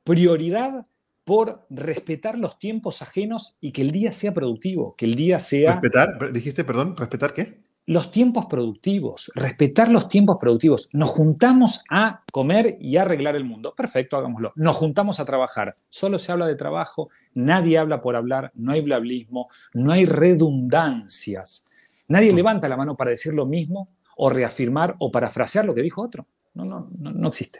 [0.08, 0.86] prioridad
[1.24, 5.74] por respetar los tiempos ajenos y que el día sea productivo, que el día sea...
[5.74, 7.60] Respetar, dijiste, perdón, respetar qué?
[7.86, 10.89] Los tiempos productivos, respetar los tiempos productivos.
[10.93, 13.74] Nos juntamos a comer y a arreglar el mundo.
[13.76, 14.52] Perfecto, hagámoslo.
[14.56, 15.78] Nos juntamos a trabajar.
[15.89, 21.70] Solo se habla de trabajo, Nadie habla por hablar, no hay blablismo, no hay redundancias.
[22.08, 26.02] Nadie levanta la mano para decir lo mismo o reafirmar o parafrasear lo que dijo
[26.02, 26.26] otro.
[26.56, 27.60] No, no, no, existe.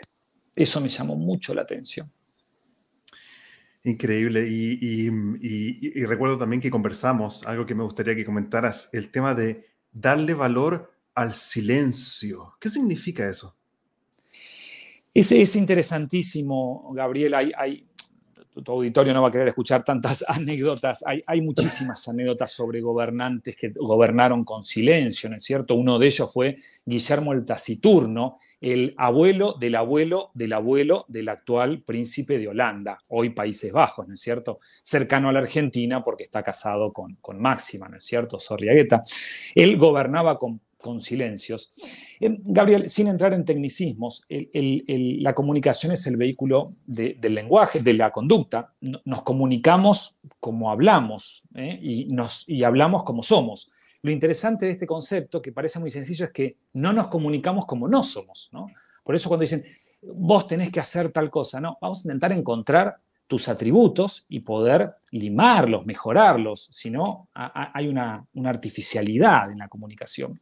[0.56, 2.12] Eso me llamó mucho la atención.
[3.88, 4.46] Increíble.
[4.50, 5.08] Y,
[5.42, 10.34] y, recuerdo también que conversamos, algo que me gustaría que comentaras, el tema de darle
[10.34, 12.56] valor al silencio.
[12.60, 13.56] ¿Qué significa eso?
[15.14, 17.34] Es, es interesantísimo, Gabriel.
[17.34, 17.87] Hay,
[18.64, 21.04] tu auditorio no va a querer escuchar tantas anécdotas.
[21.06, 25.76] Hay, muchísimas anécdotas sobre gobernantes que gobernaron con silencio, ¿no es cierto?
[25.76, 31.84] Uno de ellos fue Guillermo el Taciturno, el abuelo del abuelo del abuelo del actual
[31.84, 34.60] príncipe de Holanda, hoy Países Bajos, ¿no es cierto?
[34.82, 38.40] Cercano a la Argentina porque está casado con, con Máxima, ¿no es cierto?
[38.40, 39.04] Sorriagueta.
[39.54, 41.72] Él gobernaba con con silencios.
[42.20, 48.12] Eh, Gabriel, sin entrar en tecnicismos, la comunicación es el vehículo del lenguaje, de la
[48.12, 48.74] conducta.
[49.06, 51.78] Nos comunicamos como hablamos ¿eh?
[51.82, 53.72] y hablamos como somos.
[54.02, 57.88] Lo interesante de este concepto, que parece muy sencillo, es que no nos comunicamos como
[57.88, 58.52] no somos.
[59.04, 59.64] Por eso cuando dicen,
[60.02, 64.96] vos tenés que hacer tal cosa, no, vamos a intentar encontrar tus atributos y poder
[65.12, 70.40] limarlos, mejorarlos, si no, hay una, artificialidad en la comunicación.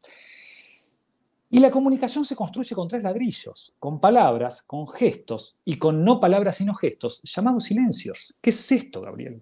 [1.55, 6.19] Y la comunicación se construye con tres ladrillos, con palabras, con gestos y con no
[6.19, 8.35] palabras sino gestos, llamados silencios.
[8.41, 9.41] ¿Qué es esto, Gabriel?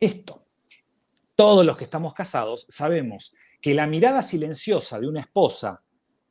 [0.00, 0.44] Esto.
[1.36, 5.80] Todos los que estamos casados sabemos que la mirada silenciosa de una esposa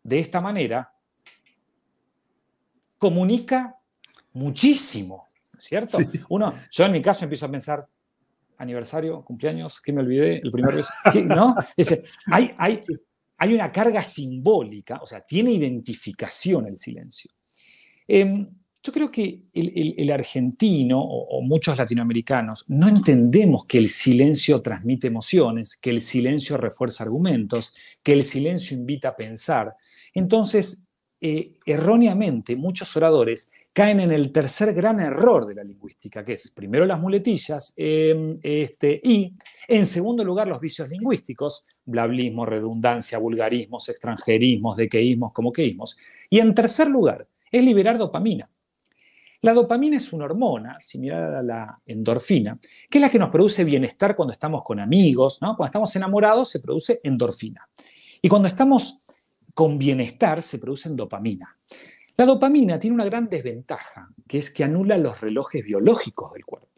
[0.04, 0.94] de esta manera
[2.98, 3.80] comunica
[4.34, 5.28] muchísimo
[5.58, 5.98] ¿cierto?
[6.28, 7.88] Uno, yo en mi caso empiezo a pensar,
[8.58, 10.42] aniversario, cumpleaños, ¿qué me olvidé?
[10.44, 10.92] El primer beso,
[11.26, 11.56] ¿no?
[12.26, 12.82] hay, hay,
[13.38, 17.32] hay una carga simbólica, o sea, tiene identificación el silencio.
[18.08, 18.48] Em,
[18.82, 25.76] yo creo que el, argentino o, muchos latinoamericanos no entendemos que el silencio transmite emociones,
[25.76, 29.76] que el silencio refuerza argumentos, que el silencio invita a pensar.
[30.14, 30.88] Entonces,
[31.20, 36.52] eh, erróneamente, muchos oradores caen en el tercer gran error de la lingüística, que es
[36.52, 39.36] primero las muletillas em, este, y,
[39.68, 45.98] en segundo lugar, los vicios lingüísticos, blablismo, redundancia, vulgarismos, extranjerismos, dequeísmos, comoqueísmos.
[46.30, 48.50] Y en tercer lugar, es liberar dopamina.
[49.42, 53.64] La dopamina es una hormona similar a la endorfina, que es la que nos produce
[53.64, 55.56] bienestar cuando estamos con amigos, ¿no?
[55.56, 57.68] Cuando estamos enamorados se produce endorfina.
[58.22, 59.02] Y cuando estamos
[59.54, 61.58] con bienestar se produce dopamina.
[62.18, 66.77] La dopamina tiene una gran desventaja, que es que anula los relojes biológicos del cuerpo.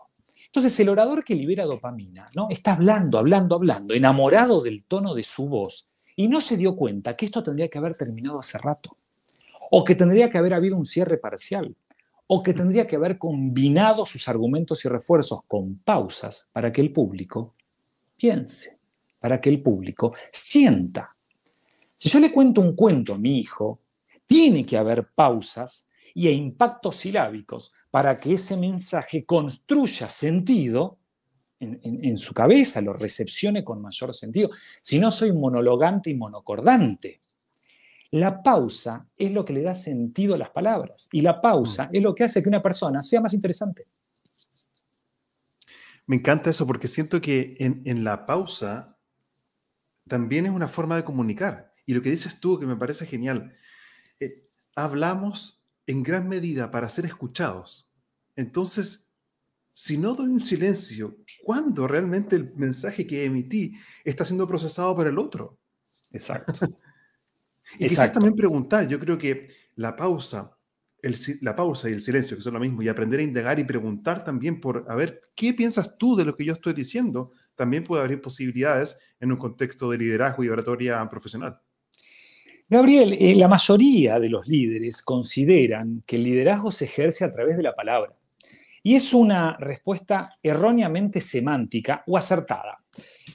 [0.49, 2.47] Entonces, el orador que libera dopamina, ¿no?
[2.49, 7.15] Está hablando, hablando, hablando, enamorado del tono de su voz, y no se dio cuenta
[7.15, 8.97] que esto tendría que haber terminado hace rato,
[9.69, 11.75] o que tendría que haber habido un cierre parcial,
[12.25, 16.91] o que tendría que haber combinado sus argumentos y refuerzos con pausas para que el
[16.91, 17.53] público
[18.17, 18.79] piense,
[19.19, 21.15] para que el público sienta.
[21.95, 23.81] Si yo le cuento un cuento a mi hijo,
[24.25, 25.88] tiene que haber pausas
[26.19, 30.97] y impactos silábicos para que ese mensaje construya sentido
[31.61, 34.49] en, su cabeza, lo recepcione con mayor sentido.
[34.81, 37.21] Si no, soy monologante y monocordante.
[38.11, 42.03] La pausa es lo que le da sentido a las palabras y la pausa es
[42.03, 43.87] lo que hace que una persona sea más interesante.
[46.05, 48.97] Me encanta eso porque siento que en la pausa
[50.05, 51.73] también es una forma de comunicar.
[51.85, 53.53] Y lo que dices tú, que me parece genial,
[54.75, 55.58] hablamos
[55.89, 57.89] en gran medida para ser escuchados.
[58.35, 59.11] Entonces,
[59.73, 63.73] si no doy un silencio, ¿cuándo realmente el mensaje que emití
[64.05, 65.57] está siendo procesado por el otro?
[66.11, 66.53] Exacto.
[67.79, 70.55] y quizás también preguntar, yo creo que la pausa,
[71.41, 74.23] la pausa y el silencio, que son lo mismo, y aprender a indagar y preguntar
[74.23, 77.31] también por, a ver, ¿qué piensas tú de lo que yo estoy diciendo?
[77.55, 81.59] También puede abrir posibilidades en un contexto de liderazgo y oratoria profesional.
[82.71, 87.57] Gabriel, eh, la mayoría de los líderes consideran que el liderazgo se ejerce a través
[87.57, 88.13] de la palabra.
[88.83, 92.77] Y es una respuesta erróneamente semántica o acertada.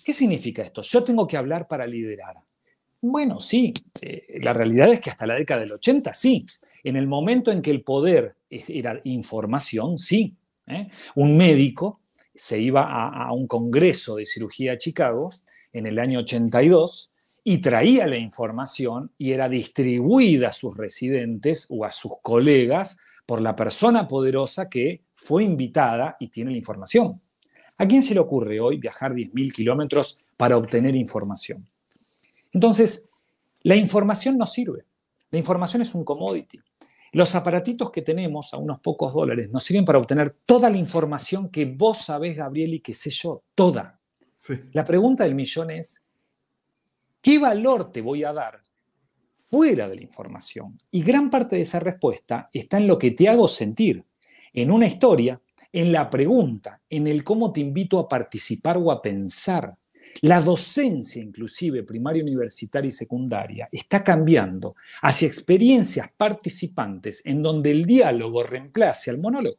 [0.05, 0.83] ¿Qué significa esto?
[0.83, 2.37] Yo tengo que hablar para liderar.
[3.01, 6.47] Bueno, sí, eh, la realidad es que hasta la década del 80, sí.
[6.85, 10.37] En el momento en que el poder era información, sí.
[10.69, 10.87] ¿eh?
[11.17, 15.33] Un médico se iba a, a un congreso de cirugía a Chicago
[15.73, 17.14] en el año 82
[17.45, 23.43] y traía la información y era distribuida a sus residentes o a sus colegas por
[23.43, 27.21] la persona poderosa que fue invitada y tiene la información.
[27.77, 31.69] ¿A quién se le ocurre hoy viajar 10.000 kilómetros para obtener información?
[32.53, 33.11] Entonces,
[33.63, 34.85] la información no sirve.
[35.31, 36.61] La información es un commodity.
[37.13, 41.49] Los aparatitos que tenemos a unos pocos dólares nos sirven para obtener toda la información
[41.49, 44.01] que vos sabés, Gabriel, y que sé yo, toda.
[44.73, 46.09] La pregunta del millón es,
[47.25, 48.61] ¿Qué valor te voy a dar
[49.47, 50.77] fuera de la información?
[50.91, 54.05] Y gran parte de esa respuesta está en lo que te hago sentir,
[54.53, 55.41] en una historia,
[55.73, 59.75] en la pregunta, en el cómo te invito a participar o a pensar.
[60.21, 67.87] La docencia, inclusive primaria, universitaria y secundaria, está cambiando hacia experiencias participantes en donde el
[67.87, 69.57] diálogo reemplace al monólogo.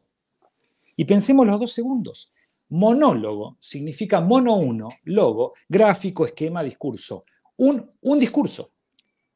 [0.96, 2.32] Y pensemos los dos segundos.
[2.70, 7.26] Monólogo significa mono uno, logo, gráfico, esquema, discurso
[7.58, 8.72] un, discurso.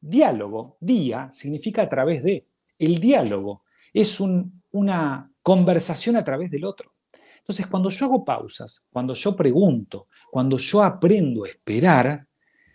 [0.00, 2.46] Diálogo, día, significa a través de.
[2.78, 6.92] El diálogo es una conversación a través del otro.
[7.40, 12.26] Entonces, cuando yo hago pausas, cuando yo pregunto, cuando yo aprendo a esperar,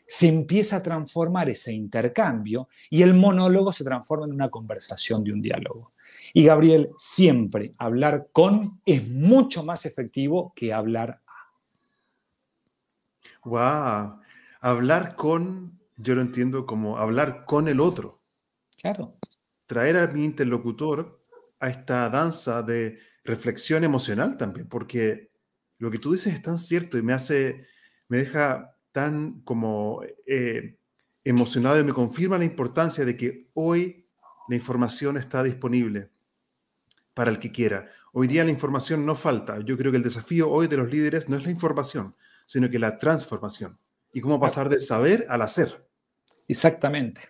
[0.05, 5.33] se empieza a transformar ese intercambio y el monólogo se transforma en una conversación de
[5.33, 5.93] un diálogo.
[6.33, 11.35] Y Gabriel, siempre hablar con es mucho más efectivo que hablar a.
[13.45, 14.19] ¡Wow!
[14.65, 18.23] Hablar con, yo lo entiendo como hablar con el otro.
[18.81, 19.19] Claro.
[19.67, 21.23] Traer a mi interlocutor
[21.59, 25.31] a esta danza de reflexión emocional también, porque
[25.77, 27.67] lo que tú dices es tan cierto y me hace,
[28.07, 30.79] me deja tan como eh,
[31.23, 34.07] emocionado y me confirma la importancia de que hoy
[34.49, 36.09] la información está disponible
[37.13, 37.87] para el que quiera.
[38.13, 39.59] Hoy día la información no falta.
[39.59, 42.15] Yo creo que el desafío hoy de los líderes no es la información,
[42.47, 43.77] sino que la transformación
[44.15, 45.85] y cómo pasar del saber al hacer.
[46.47, 47.21] Exactamente.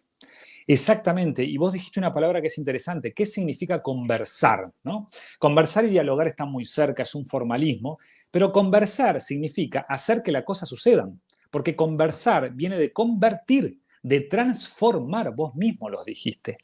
[0.67, 1.43] Exactamente.
[1.43, 3.12] Y vos dijiste una palabra que es interesante.
[3.12, 4.71] ¿Qué significa conversar?
[4.84, 5.08] ¿no?
[5.39, 7.98] Conversar y dialogar están muy cerca, es un formalismo,
[8.30, 11.19] pero conversar significa hacer que las cosas sucedan,
[11.50, 16.60] porque conversar viene de convertir, de transformar, vos mismo los dijiste.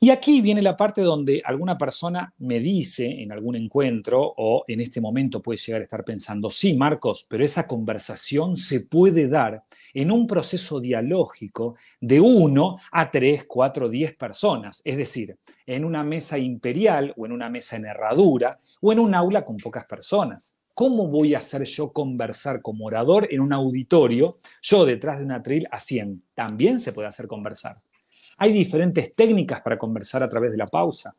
[0.00, 4.80] Y aquí viene la parte donde alguna persona me dice en algún encuentro o en
[4.80, 9.64] este momento puede llegar a estar pensando, sí, Marcos, pero esa conversación se puede dar
[9.92, 16.04] en un proceso dialógico de uno a tres, cuatro, diez personas, es decir, en una
[16.04, 20.60] mesa imperial o en una mesa en herradura o en un aula con pocas personas.
[20.74, 25.38] ¿Cómo voy a hacer yo conversar como orador en un auditorio, yo detrás de una
[25.38, 26.22] atril a 100?
[26.36, 27.78] También se puede hacer conversar.
[28.38, 31.14] Hay diferentes técnicas para conversar a través de la pausa.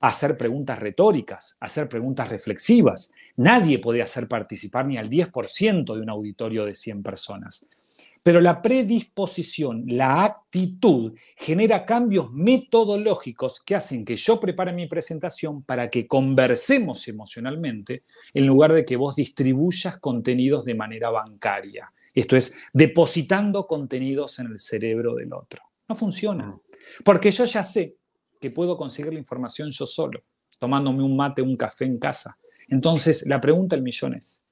[0.00, 3.14] Hacer preguntas retóricas, hacer preguntas reflexivas.
[3.36, 7.70] Nadie puede hacer participar ni al 10% de un auditorio de 100 personas.
[8.24, 15.62] Pero la predisposición, la actitud, genera cambios metodológicos que hacen que yo prepare mi presentación
[15.62, 21.92] para que conversemos emocionalmente en lugar de que vos distribuyas contenidos de manera bancaria.
[22.14, 25.73] Esto es, depositando contenidos en el cerebro del otro.
[25.88, 26.58] No funciona.
[27.04, 27.96] Porque yo ya sé
[28.40, 30.22] que puedo conseguir la información yo solo,
[30.58, 32.38] tomándome un mate, un café en casa.
[32.68, 34.46] Entonces, la pregunta del millón es,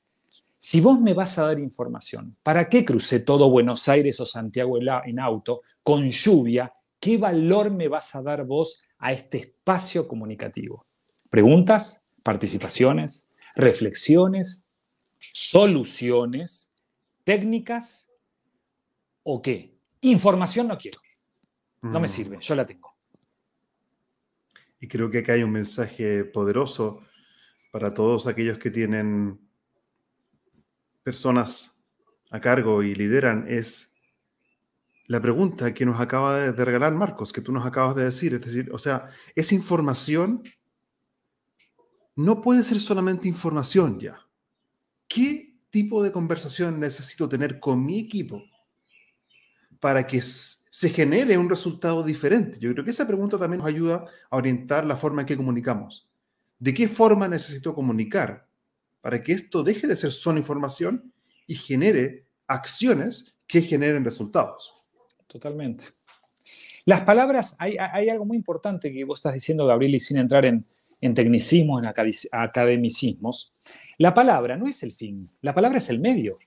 [0.59, 4.79] si vos me vas a dar información, ¿para qué crucé todo Buenos Aires o Santiago
[4.79, 6.73] en auto con lluvia?
[7.01, 10.87] ¿Qué valor me vas a dar vos a este espacio comunicativo?
[11.29, 13.27] Preguntas, participaciones,
[13.57, 14.67] reflexiones,
[15.33, 16.77] soluciones,
[17.25, 18.15] técnicas
[19.25, 19.75] o qué?
[20.03, 21.01] Información no quiero.
[21.83, 22.09] No me mm.
[22.09, 22.95] sirve, yo la tengo.
[24.81, 27.01] Y creo que acá hay un mensaje poderoso
[27.71, 29.41] para todos aquellos que tienen
[31.03, 31.79] personas
[32.31, 33.93] a cargo y lideran, es
[35.07, 38.45] la pregunta que nos acaba de regalar Marcos, que tú nos acabas de decir, es
[38.45, 40.43] decir, o sea, esa información
[42.15, 44.19] no puede ser solamente información ya.
[45.09, 48.43] ¿Qué tipo de conversación necesito tener con mi equipo
[49.83, 52.57] para que se genere un resultado diferente?
[52.61, 56.09] Yo creo que esa pregunta también nos ayuda a orientar la forma en que comunicamos.
[56.61, 58.47] ¿De qué forma necesito comunicar
[59.01, 61.13] para que esto deje de ser solo información
[61.49, 64.73] y genere acciones que generen resultados?
[65.27, 65.87] Totalmente.
[66.85, 67.77] Las palabras, hay,
[68.09, 70.65] algo muy importante que vos estás diciendo, Gabriel, y sin entrar en,
[71.01, 71.93] en tecnicismos, en
[72.31, 73.53] academicismos,
[73.99, 76.39] la palabra no es el fin, la palabra es el medio.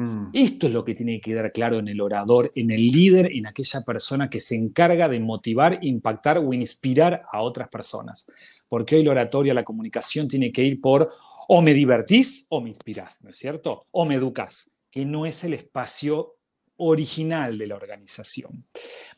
[0.00, 0.30] Mm.
[0.32, 3.46] Esto es lo que tiene que quedar claro en el orador, en el líder, en
[3.46, 8.26] aquella persona que se encarga de motivar, impactar o inspirar a otras personas.
[8.66, 11.06] Porque hoy la oratoria, la comunicación tiene que ir por
[11.48, 13.88] o me divertís o me inspirás, ¿no es cierto?
[13.90, 16.36] O me educás, que no es el espacio
[16.76, 18.64] original de la organización.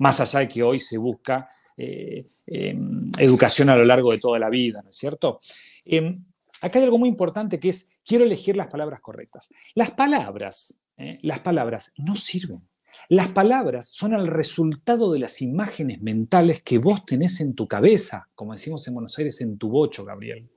[0.00, 4.40] Más allá de que hoy se busca eh, em, educación a lo largo de toda
[4.40, 5.38] la vida, ¿no es cierto?
[5.84, 6.24] Em,
[6.60, 9.50] acá hay algo muy importante que es, quiero elegir las palabras correctas.
[9.74, 11.18] Las palabras, ¿eh?
[11.22, 12.60] las palabras no sirven.
[13.08, 18.28] Las palabras son el resultado de las imágenes mentales que vos tenés en tu cabeza,
[18.34, 20.48] como decimos en Buenos Aires, en tu bocho, Gabriel.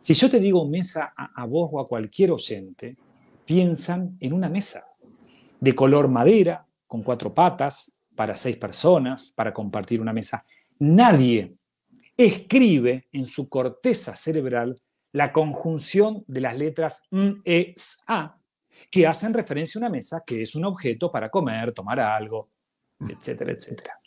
[0.00, 2.96] Si yo te digo mesa a, a vos o a cualquier oyente,
[3.44, 4.86] piensan en una mesa
[5.60, 10.44] de color madera, con cuatro patas, para seis personas, para compartir una mesa.
[10.80, 11.54] Nadie
[12.16, 14.80] escribe en su corteza cerebral
[15.12, 18.38] la conjunción de las letras M, E, S, A,
[18.90, 22.50] que hacen referencia a una mesa que es un objeto para comer, tomar algo,
[23.00, 24.00] etcétera, etcétera.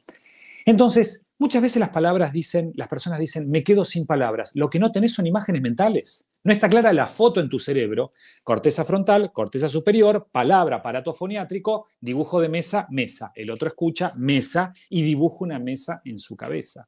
[0.65, 4.51] Entonces, muchas veces las palabras dicen, las personas dicen, me quedo sin palabras.
[4.55, 6.29] Lo que no tenés son imágenes mentales.
[6.43, 8.13] No está clara la foto en tu cerebro.
[8.43, 13.31] Corteza frontal, corteza superior, palabra, aparato foniátrico, dibujo de mesa, mesa.
[13.35, 16.87] El otro escucha, mesa, y dibuja una mesa en su cabeza.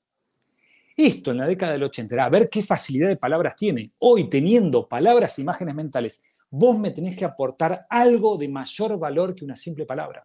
[0.95, 3.91] Esto en la década del 80 a ver qué facilidad de palabras tiene.
[3.99, 9.35] Hoy, teniendo palabras e imágenes mentales, vos me tenés que aportar algo de mayor valor
[9.35, 10.23] que una simple palabra.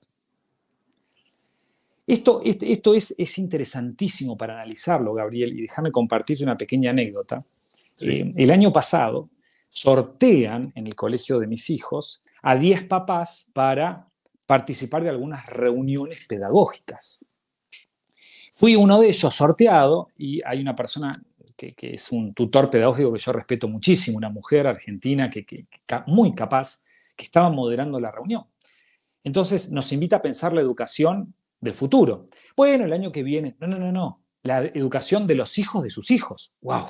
[2.07, 7.45] Esto, esto es, es, interesantísimo para analizarlo, Gabriel, y déjame compartirte una pequeña anécdota.
[8.01, 9.29] Eh, el año pasado
[9.69, 14.09] sortean en el colegio de mis hijos a 10 papás para
[14.47, 17.27] participar de algunas reuniones pedagógicas.
[18.59, 21.13] Fui uno de ellos sorteado y hay una persona
[21.57, 25.69] que, es un tutor pedagógico que yo respeto muchísimo, una mujer argentina que,
[26.09, 26.85] muy capaz,
[27.15, 28.47] que estaba moderando la reunión.
[29.23, 32.27] Entonces nos invita a pensar la educación del futuro.
[32.57, 35.91] Bueno, el año que viene, no, no, no, no, la educación de los hijos de
[35.91, 36.53] sus hijos.
[36.61, 36.87] ¡Wow!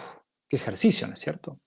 [0.48, 1.58] ¡Qué ejercicio, ¿no es cierto?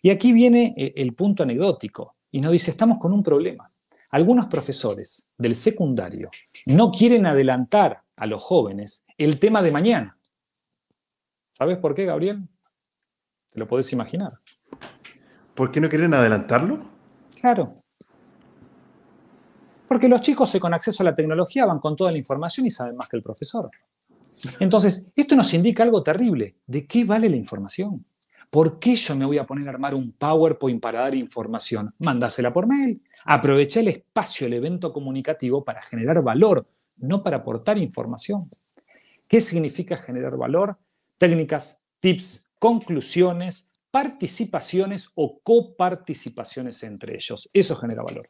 [0.00, 3.70] Y aquí viene eh, el punto anecdótico y nos dice, estamos con un problema.
[4.12, 6.30] Algunos profesores del secundario
[6.64, 10.18] no quieren adelantar a los jóvenes el tema de mañana.
[11.52, 12.48] ¿Sabes por qué, Gabriel?
[13.50, 14.30] ¿Te lo podés imaginar?
[15.54, 16.80] ¿Por qué no quieren adelantarlo?
[17.40, 17.74] Claro,
[19.92, 22.96] porque los chicos con acceso a la tecnología van con toda la información y saben
[22.96, 23.68] más que el profesor.
[24.58, 26.56] Entonces, esto nos indica algo terrible.
[26.66, 28.02] ¿De qué vale la información?
[28.48, 31.94] ¿Por qué yo me voy a poner a armar un PowerPoint para dar información?
[31.98, 33.02] Mándasela por mail.
[33.26, 36.66] Aprovecha el espacio, el evento comunicativo para generar valor,
[36.96, 38.42] no para aportar información.
[39.28, 40.76] ¿Qué significa generar valor?
[41.18, 47.48] Técnicas, tips, conclusiones, participaciones o coparticipaciones entre ellos.
[47.52, 48.28] Eso genera valor.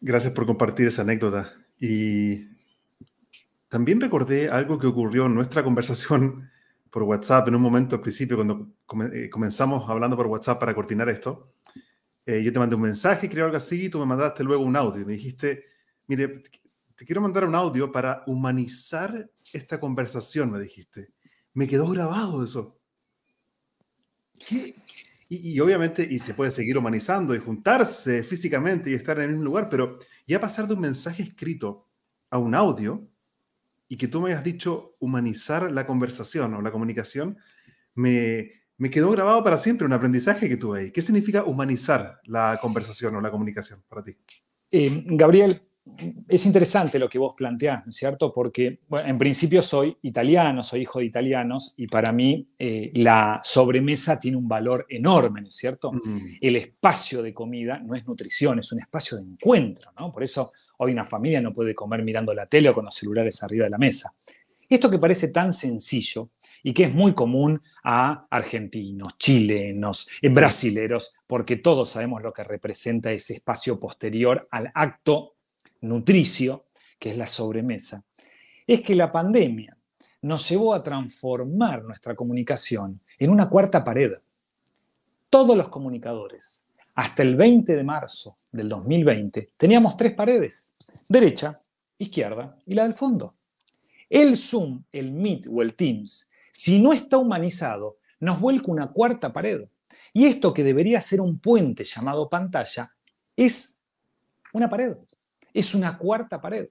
[0.00, 1.52] Gracias por compartir esa anécdota.
[1.80, 2.48] Y
[3.68, 6.50] también recordé algo que ocurrió en nuestra conversación
[6.90, 8.68] por WhatsApp en un momento al principio, cuando
[9.12, 11.54] eh, comenzamos hablando por WhatsApp para coordinar esto.
[12.24, 14.76] Eh, yo te mandé un mensaje, creo algo así, y tú me mandaste luego un
[14.76, 15.04] audio.
[15.04, 15.64] Me dijiste,
[16.06, 16.42] mire,
[16.94, 21.08] te quiero mandar un audio para humanizar esta conversación, me dijiste.
[21.52, 22.78] Me quedó grabado eso.
[24.46, 24.74] ¿Qué,
[25.28, 29.44] y, obviamente, y se puede seguir humanizando y juntarse físicamente y estar en el mismo
[29.44, 31.88] lugar, pero ya pasar de un mensaje escrito
[32.30, 33.08] a un audio
[33.88, 37.38] y que tú me hayas dicho humanizar la conversación o la comunicación,
[37.94, 40.92] me, me quedó grabado para siempre un aprendizaje que tuve ahí.
[40.92, 44.16] ¿Qué significa humanizar la conversación o la comunicación para ti?
[44.70, 45.62] Eh, Gabriel,
[46.28, 48.32] es interesante lo que vos planteás, ¿no es cierto?
[48.32, 53.40] Porque bueno, en principio soy italiano, soy hijo de italianos y para mí eh, la
[53.42, 55.92] sobremesa tiene un valor enorme, ¿no es cierto?
[55.92, 56.18] Mm.
[56.40, 60.10] El espacio de comida no es nutrición, es un espacio de encuentro, ¿no?
[60.10, 63.42] Por eso hoy una familia no puede comer mirando la tele o con los celulares
[63.42, 64.10] arriba de la mesa.
[64.68, 66.30] Esto que parece tan sencillo
[66.62, 73.12] y que es muy común a argentinos, chilenos, brasileros, porque todos sabemos lo que representa
[73.12, 75.33] ese espacio posterior al acto
[75.88, 76.66] nutricio,
[76.98, 78.04] que es la sobremesa,
[78.66, 79.76] es que la pandemia
[80.22, 84.12] nos llevó a transformar nuestra comunicación en una cuarta pared.
[85.28, 90.76] Todos los comunicadores, hasta el 20 de marzo del 2020, teníamos tres paredes,
[91.08, 91.60] derecha,
[91.98, 93.34] izquierda y la del fondo.
[94.08, 99.32] El Zoom, el Meet o el Teams, si no está humanizado, nos vuelca una cuarta
[99.32, 99.68] pared.
[100.12, 102.94] Y esto que debería ser un puente llamado pantalla
[103.36, 103.80] es
[104.52, 104.96] una pared,
[105.54, 106.68] es una cuarta pared.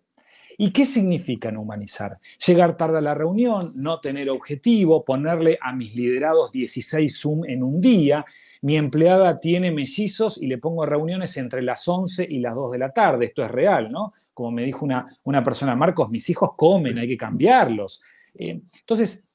[0.57, 2.19] ¿Y qué significa no humanizar?
[2.45, 7.63] Llegar tarde a la reunión, no tener objetivo, ponerle a mis liderados 16 Zoom en
[7.63, 8.23] un día.
[8.61, 12.77] Mi empleada tiene mellizos y le pongo reuniones entre las 11 y las 2 de
[12.77, 13.25] la tarde.
[13.25, 14.13] Esto es real, ¿no?
[14.33, 18.03] Como me dijo una, una persona, Marcos, mis hijos comen, hay que cambiarlos.
[18.35, 19.25] Eh, entonces,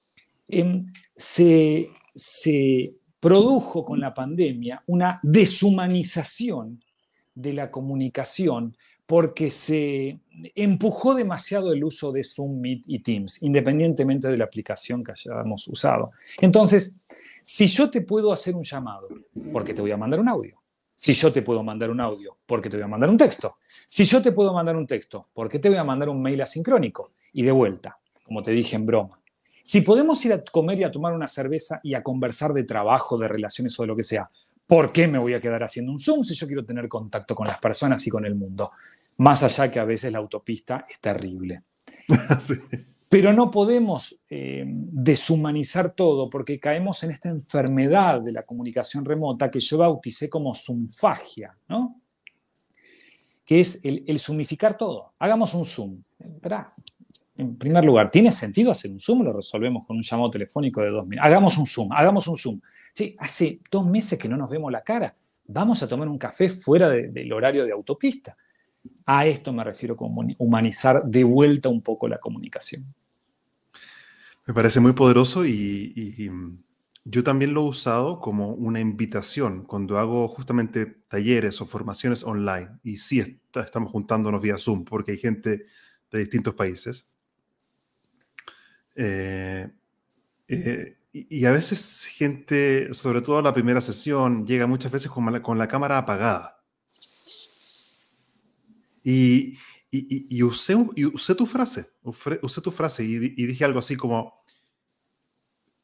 [0.48, 6.82] em, se, se produjo con la pandemia una deshumanización
[7.34, 8.76] de la comunicación
[9.08, 10.20] porque se
[10.54, 15.66] empujó demasiado el uso de Zoom, Meet y Teams, independientemente de la aplicación que hayamos
[15.66, 16.10] usado.
[16.38, 17.00] Entonces,
[17.42, 19.08] si yo te puedo hacer un llamado,
[19.50, 20.60] porque te voy a mandar un audio.
[20.94, 23.56] Si yo te puedo mandar un audio, porque te voy a mandar un texto.
[23.86, 27.12] Si yo te puedo mandar un texto, porque te voy a mandar un mail asincrónico.
[27.32, 29.18] Y de vuelta, como te dije en broma.
[29.62, 33.16] Si podemos ir a comer y a tomar una cerveza y a conversar de trabajo,
[33.16, 34.28] de relaciones o de lo que sea,
[34.66, 37.46] ¿por qué me voy a quedar haciendo un Zoom si yo quiero tener contacto con
[37.46, 38.70] las personas y con el mundo?
[39.18, 41.62] Más allá que a veces la autopista es terrible.
[43.08, 49.50] Pero no podemos eh, deshumanizar todo porque caemos en esta enfermedad de la comunicación remota
[49.50, 52.00] que yo bauticé como zoomfagia, ¿no?
[53.48, 55.14] que es el, el zoomificar todo.
[55.18, 56.02] Hagamos un zoom.
[57.34, 59.22] En primer lugar, ¿tiene sentido hacer un zoom?
[59.22, 61.26] Lo resolvemos con un llamado telefónico de dos minutos.
[61.26, 62.60] Hagamos un zoom, hagamos un zoom.
[62.92, 65.14] Sí, hace dos meses que no nos vemos la cara.
[65.46, 68.36] Vamos a tomar un café fuera del horario de autopista.
[69.06, 72.94] A esto me refiero con humanizar de vuelta un poco la comunicación.
[74.46, 76.58] Me parece muy poderoso y, mm,
[77.04, 82.68] yo también lo he usado como una invitación cuando hago justamente talleres o formaciones online.
[82.82, 85.64] Y sí, estamos juntándonos vía Zoom porque hay gente
[86.10, 87.06] de distintos países.
[88.94, 89.70] Eh,
[90.48, 95.68] eh, y, a veces gente, sobre todo la primera sesión, llega muchas veces con la
[95.68, 96.57] cámara apagada.
[99.02, 99.56] Y,
[100.42, 104.42] usé, tu frase, usé tu frase y, dije algo así como,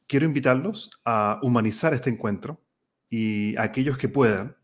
[0.07, 2.63] quiero invitarlos a humanizar este encuentro
[3.09, 4.55] y aquellos que puedan,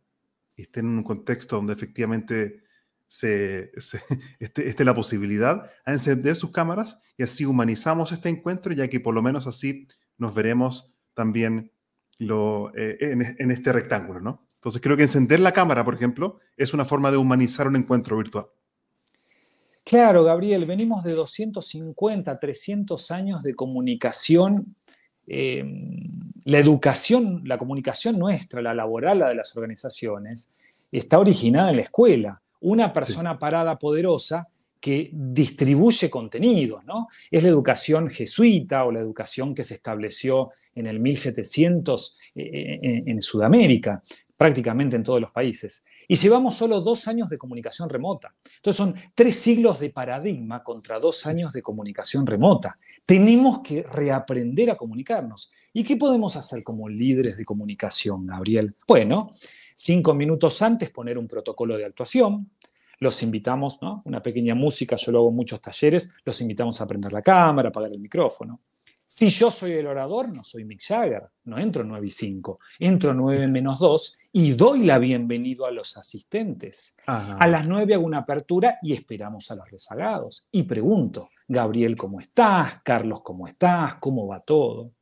[0.55, 2.63] y estén en un contexto donde efectivamente
[3.07, 3.71] se,
[4.39, 9.13] esté, la posibilidad, a encender sus cámaras y así humanizamos este encuentro, ya que por
[9.13, 9.87] lo menos así
[10.17, 11.71] nos veremos también
[12.19, 14.47] eh, en, en este rectángulo, ¿no?
[14.61, 18.15] Entonces creo que encender la cámara, por ejemplo, es una forma de humanizar un encuentro
[18.15, 18.45] virtual.
[19.83, 24.75] Claro, Gabriel, venimos de 250, 300 años de comunicación.
[25.25, 25.65] Eh,
[26.45, 30.55] la educación, la comunicación nuestra, la laboral, la de las organizaciones,
[30.91, 32.39] está originada en la escuela.
[32.59, 34.47] Una persona parada poderosa
[34.79, 37.07] que distribuye contenidos, ¿no?
[37.31, 43.09] Es la educación jesuita o la educación que se estableció en el 1700 eh, en,
[43.09, 44.01] en Sudamérica
[44.41, 45.85] prácticamente en todos los países.
[46.07, 48.33] Y llevamos solo dos años de comunicación remota.
[48.55, 52.79] Entonces son tres siglos de paradigma contra dos años de comunicación remota.
[53.05, 55.51] Tenemos que reaprender a comunicarnos.
[55.73, 58.73] ¿Y qué podemos hacer como líderes de comunicación, Gabriel?
[58.87, 59.29] Bueno,
[59.75, 62.49] cinco minutos antes poner un protocolo de actuación.
[62.97, 64.01] Los invitamos, ¿no?
[64.05, 67.69] Una pequeña música, yo lo hago en muchos talleres, los invitamos a prender la cámara,
[67.69, 68.61] apagar el micrófono.
[69.13, 73.13] Si yo soy el orador, no soy Mick Jagger, no entro 9 y 5, entro
[73.13, 76.95] 9 menos 2 y doy la bienvenida a los asistentes.
[77.05, 80.47] A las 9 hago una apertura y esperamos a los rezagados.
[80.49, 82.81] Y pregunto, Gabriel, ¿cómo estás?
[82.85, 83.95] Carlos, ¿cómo estás?
[83.95, 84.93] ¿Cómo va todo?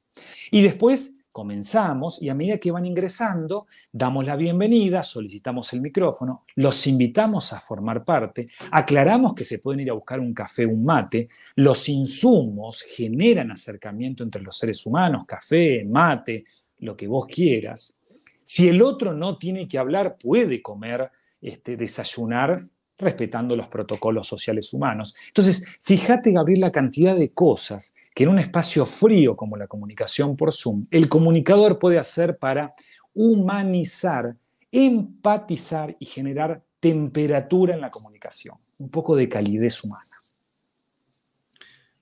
[0.50, 6.46] Y después comenzamos y a medida que van ingresando, damos la bienvenida, solicitamos el micrófono,
[6.56, 10.84] los invitamos a formar parte, aclaramos que se pueden ir a buscar un café, un
[10.84, 16.46] mate, los insumos generan acercamiento entre los seres humanos, café, mate,
[16.80, 18.02] lo que vos quieras.
[18.46, 21.12] Si el otro no tiene que hablar, puede comer,
[21.42, 22.66] este, desayunar
[23.00, 25.16] respetando los protocolos sociales humanos.
[25.28, 30.36] Entonces, fíjate, Gabriel, la cantidad de cosas que en un espacio frío como la comunicación
[30.36, 32.74] por Zoom, el comunicador puede hacer para
[33.14, 34.36] humanizar,
[34.72, 40.10] empatizar y generar temperatura en la comunicación, un poco de calidez humana.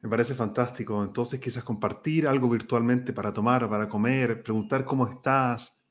[0.01, 1.03] Me parece fantástico.
[1.03, 5.81] Entonces, quizás compartir algo virtualmente para tomar, para comer, preguntar cómo estás,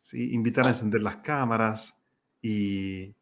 [0.00, 0.32] ¿sí?
[0.32, 2.02] invitar a encender las cámaras
[2.40, 3.14] y,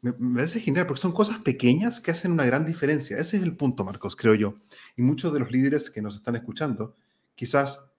[0.00, 3.18] Me, parece genial porque son cosas pequeñas que hacen una gran diferencia.
[3.18, 4.54] Ese es el punto, Marcos, creo yo.
[4.96, 6.94] Y muchos de los líderes que nos están escuchando,
[7.34, 7.90] quizás,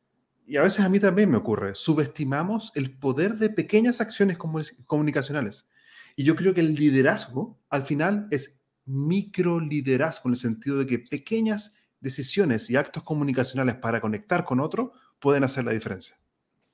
[0.46, 5.70] y a veces a mí también me ocurre, subestimamos el poder de pequeñas acciones comunicacionales.
[6.16, 10.86] Y yo creo que el liderazgo, al final, es micro liderazgo en el sentido de
[10.86, 16.16] que pequeñas decisiones y actos comunicacionales para conectar con otro pueden hacer la diferencia.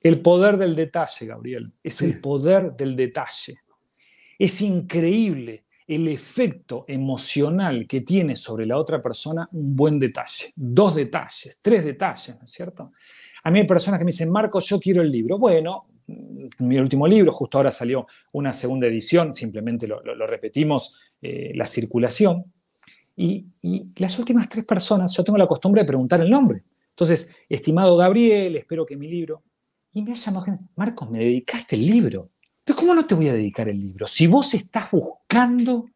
[0.00, 3.58] El poder del detalle, Gabriel, es el poder del detalle.
[4.38, 10.96] Es increíble el efecto emocional que tiene sobre la otra persona un buen detalle, dos
[10.96, 12.92] detalles, tres detalles, ¿no es cierto?
[13.44, 15.38] A mí hay personas que me dicen, Marcos, yo quiero el libro.
[15.38, 15.86] Bueno,
[16.58, 22.52] mi último libro, justo ahora salió una segunda edición, simplemente lo, repetimos, eh, la circulación.
[23.14, 26.64] Y, y, las últimas tres personas, yo tengo la costumbre de preguntar el nombre.
[26.90, 29.44] Entonces, estimado Gabriel, espero que mi libro.
[29.92, 32.30] Y me ha llamado gente, Marcos, me dedicaste el libro.
[32.66, 34.08] Pero ¿cómo no te voy a dedicar el libro?
[34.08, 35.88] Si vos estás buscando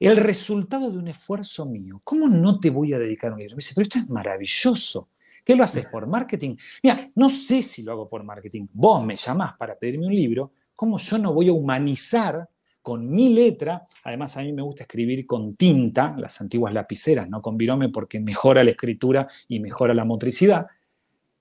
[0.00, 3.54] el resultado de un esfuerzo mío, ¿cómo no te voy a dedicar un libro?
[3.54, 5.10] Me dice, pero esto es maravilloso.
[5.44, 6.56] ¿Qué lo haces por marketing?
[6.82, 8.66] Mira, no sé si lo hago por marketing.
[8.72, 10.50] Vos me llamás para pedirme un libro.
[10.74, 12.48] ¿Cómo yo no voy a humanizar
[12.82, 13.84] con mi letra?
[14.02, 18.18] Además, a mí me gusta escribir con tinta, las antiguas lapiceras, no con virome, porque
[18.18, 20.66] mejora la escritura y mejora la motricidad.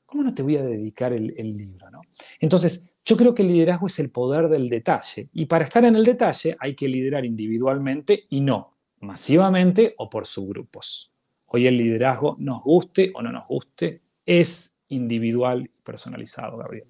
[0.05, 1.89] ¿Cómo no te voy a dedicar el, libro?
[1.89, 2.01] ¿no?
[2.39, 5.29] Entonces, yo creo que el liderazgo es el poder del detalle.
[5.33, 8.75] Y para estar en el detalle hay que liderar individualmente y no
[9.05, 11.11] masivamente o por subgrupos.
[11.47, 16.87] Hoy el liderazgo, nos guste o no nos guste, es individual y personalizado, Gabriel.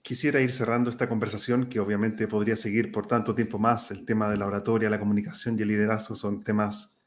[0.00, 3.90] Quisiera ir cerrando esta conversación que obviamente podría seguir por tanto tiempo más.
[3.90, 6.99] El tema de la oratoria, la comunicación y el liderazgo son temas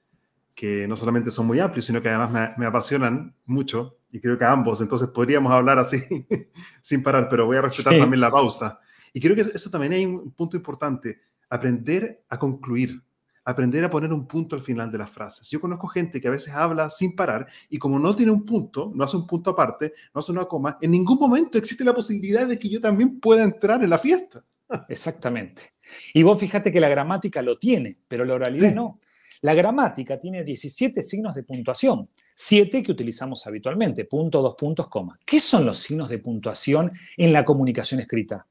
[0.55, 4.45] que no solamente son muy amplios, sino que además me, apasionan mucho y creo que
[4.45, 4.81] a ambos.
[4.81, 5.99] Entonces podríamos hablar así
[6.81, 8.79] sin parar, pero voy a respetar también la pausa.
[9.13, 13.01] Y creo que eso también hay un punto importante, aprender a concluir
[13.45, 15.49] aprender a poner un punto al final de las frases.
[15.49, 18.91] Yo conozco gente que a veces habla sin parar y como no tiene un punto,
[18.95, 22.47] no hace un punto aparte, no hace una coma, en ningún momento existe la posibilidad
[22.47, 24.43] de que yo también pueda entrar en la fiesta.
[24.87, 25.73] Exactamente.
[26.13, 28.99] Y vos fíjate que la gramática lo tiene, pero la oralidad no.
[29.43, 35.19] La gramática tiene 17 signos de puntuación, 7 que utilizamos habitualmente, punto, dos puntos, coma.
[35.25, 38.47] ¿Qué son los signos de puntuación en la comunicación escrita?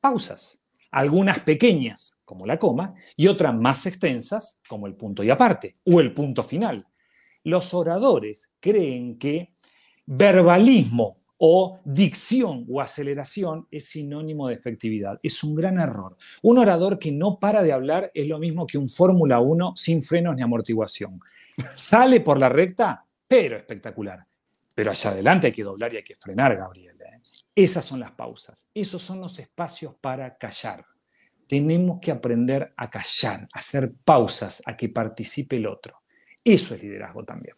[0.00, 5.76] Pausas algunas pequeñas, como la coma, y otras más extensas, como el punto y aparte,
[5.84, 6.86] o el punto final.
[7.44, 9.52] Los oradores creen que
[10.06, 15.18] verbalismo o dicción o aceleración es sinónimo de efectividad.
[15.22, 16.16] Es un gran error.
[16.42, 20.02] Un orador que no para de hablar es lo mismo que un Fórmula 1 sin
[20.02, 21.20] frenos ni amortiguación.
[21.72, 24.24] Sale por la recta, pero espectacular.
[24.74, 26.96] Pero allá adelante hay que doblar y hay que frenar, Gabriel.
[27.54, 30.84] Esas son las pausas, esos son los espacios para callar.
[31.48, 36.02] Tenemos que aprender a callar, a hacer pausas, a que participe el otro.
[36.44, 37.56] Eso es liderazgo también.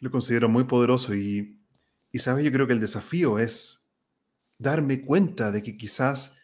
[0.00, 1.60] Lo considero muy poderoso y,
[2.10, 3.92] y sabes, yo creo que el desafío es
[4.58, 6.36] darme cuenta de que quizás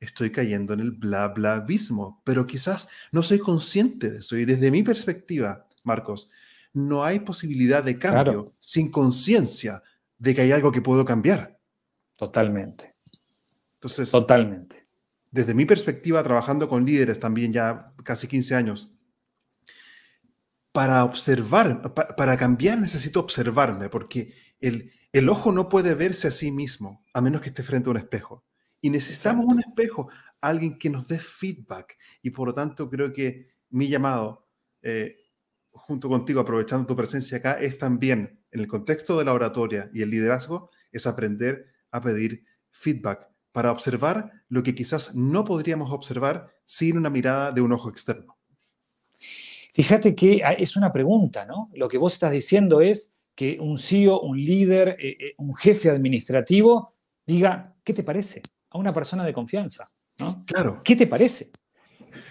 [0.00, 4.36] estoy cayendo en el bla bla abismo, pero quizás no soy consciente de eso.
[4.36, 6.28] Y desde mi perspectiva, Marcos,
[6.72, 9.82] no hay posibilidad de cambio sin conciencia
[10.18, 11.58] de que hay algo que puedo cambiar.
[12.16, 12.94] Totalmente.
[13.74, 14.86] Entonces, totalmente.
[15.30, 18.91] Desde mi perspectiva, trabajando con líderes también ya casi 15 años,
[20.72, 26.50] para observar, para, cambiar necesito observarme, porque el, el, ojo no puede verse a sí
[26.50, 28.44] mismo, a menos que esté frente a un espejo.
[28.80, 30.10] Y necesitamos un espejo,
[30.40, 31.96] alguien que nos dé feedback.
[32.22, 34.48] Y por lo tanto, creo que mi llamado,
[34.80, 35.16] eh,
[35.70, 40.02] junto contigo, aprovechando tu presencia acá, es también en el contexto de la oratoria y
[40.02, 46.48] el liderazgo es aprender a pedir feedback para observar lo que quizás no podríamos observar
[46.64, 48.38] sin una mirada de un ojo externo.
[49.72, 51.70] Fíjate que ah, es una pregunta, ¿no?
[51.74, 55.90] Lo que vos estás diciendo es que un CEO, un líder, eh, eh, un jefe
[55.90, 56.94] administrativo
[57.26, 58.42] diga, ¿qué te parece?
[58.70, 60.44] A una persona de confianza, ¿no?
[60.46, 60.82] Claro.
[60.84, 61.50] ¿Qué te parece?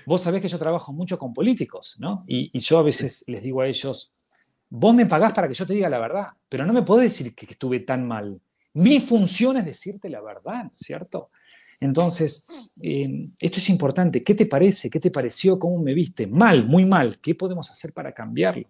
[0.05, 2.23] Vos sabés que yo trabajo mucho con políticos, ¿no?
[2.27, 4.15] Y, y yo a veces les digo a ellos,
[4.73, 7.35] Vos me pagás para que yo te diga la verdad, pero no me podés decir
[7.35, 8.39] que, estuve tan mal.
[8.73, 11.29] Mi función es decirte la verdad, ¿no es cierto?
[11.81, 14.23] Entonces, eh, esto es importante.
[14.23, 14.89] ¿Qué te parece?
[14.89, 15.57] ¿Qué te pareció?
[15.57, 16.27] ¿Cómo me viste?
[16.27, 17.19] Mal, muy mal.
[17.19, 18.69] ¿Qué podemos hacer para cambiarlo?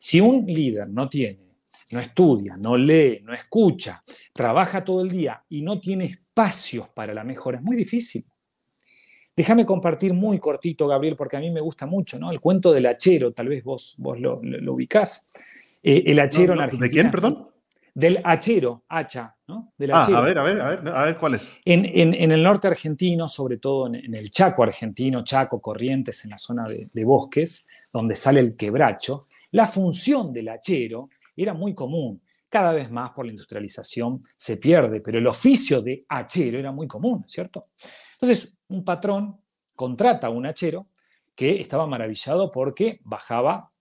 [0.00, 1.38] Si un líder no tiene,
[1.90, 4.02] no estudia, no lee, no escucha,
[4.32, 8.24] trabaja todo el día y no tiene espacios para la mejora, es muy difícil.
[9.36, 12.32] Déjame compartir muy cortito, Gabriel, porque a mí me gusta mucho, ¿no?
[12.32, 14.40] El cuento del hachero, tal vez vos, vos lo,
[14.72, 15.30] ubicás.
[15.82, 16.86] Eh, el hachero en Argentina.
[16.86, 17.50] ¿De quién, perdón?
[17.96, 19.72] Del hachero, hacha, ¿no?
[19.78, 21.56] Del ah, a ver, a ver, a ver, a ver cuál es.
[21.64, 26.68] En, el norte argentino, sobre todo en, el Chaco argentino, Chaco, Corrientes, en la zona
[26.68, 32.20] de, de bosques, donde sale el quebracho, la función del hachero era muy común.
[32.50, 36.86] Cada vez más por la industrialización se pierde, pero el oficio de hachero era muy
[36.86, 37.68] común, ¿cierto?
[38.12, 39.40] Entonces, un patrón
[39.74, 40.88] contrata a un hachero
[41.34, 43.72] que estaba maravillado porque bajaba,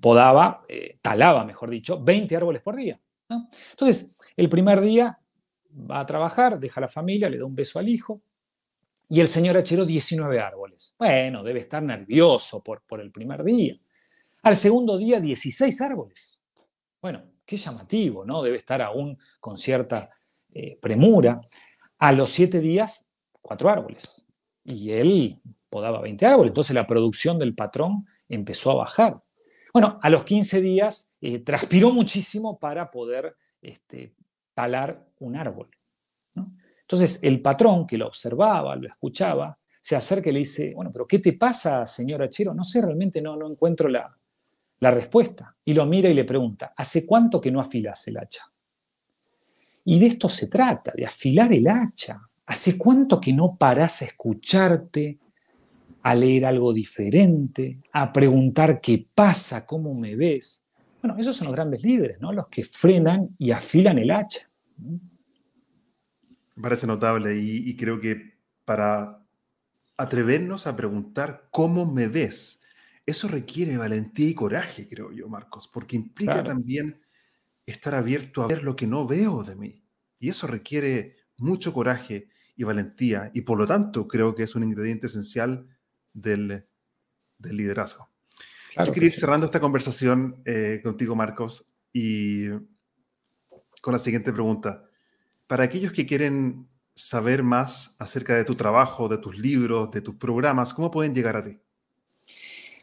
[0.00, 3.00] podaba, eh, talaba, mejor dicho, 20 árboles por día.
[3.28, 5.18] Entonces, el primer día
[5.72, 8.22] va a trabajar, deja a la familia, le da un beso al hijo,
[9.08, 10.96] y el señor hachero 19 árboles.
[10.98, 13.78] Bueno, debe estar nervioso por, por el primer día.
[14.42, 16.42] Al segundo día, 16 árboles.
[17.00, 18.42] Bueno, qué llamativo, ¿no?
[18.42, 20.10] Debe estar aún con cierta
[20.52, 21.40] eh, premura.
[21.98, 23.08] A los siete días,
[23.40, 24.26] cuatro árboles.
[24.64, 26.50] Y él podaba 20 árboles.
[26.50, 29.22] Entonces la producción del patrón empezó a bajar.
[29.76, 34.14] Bueno, a los 15 días eh, transpiró muchísimo para poder este,
[34.54, 35.68] talar un árbol.
[36.80, 41.06] Entonces el patrón que lo observaba, lo escuchaba, se acerca y le dice, bueno, pero
[41.06, 42.54] ¿qué te pasa, señor Achero?
[42.54, 44.16] No sé, realmente no, no encuentro la,
[44.80, 45.54] la respuesta.
[45.62, 48.50] Y lo mira y le pregunta, ¿hace cuánto que no afilas el hacha?
[49.84, 52.18] Y de esto se trata, de afilar el hacha.
[52.46, 55.18] ¿Hace cuánto que no parás a escucharte,
[56.06, 60.68] a leer algo diferente, a preguntar qué pasa, cómo me ves?
[61.02, 62.32] Bueno, esos son los grandes líderes, ¿no?
[62.32, 64.48] Los que frenan y afilan el hacha.
[66.54, 69.26] Me parece notable y, y creo que para
[69.96, 72.62] atrevernos a preguntar cómo me ves,
[73.04, 77.00] eso requiere valentía y coraje, creo yo, Marcos, porque implica también
[77.66, 79.82] estar abierto a ver lo que no veo de mí.
[80.20, 84.62] Y eso requiere mucho coraje y valentía, y por lo tanto creo que es un
[84.62, 85.66] ingrediente esencial
[86.16, 86.66] del,
[87.38, 88.08] liderazgo.
[88.76, 92.48] yo quería ir cerrando esta conversación eh, contigo, Marcos, y
[93.80, 94.84] con la siguiente pregunta.
[95.46, 100.16] Para aquellos que quieren saber más acerca de tu trabajo, de tus libros, de tus
[100.16, 101.60] programas, ¿cómo pueden llegar a ti?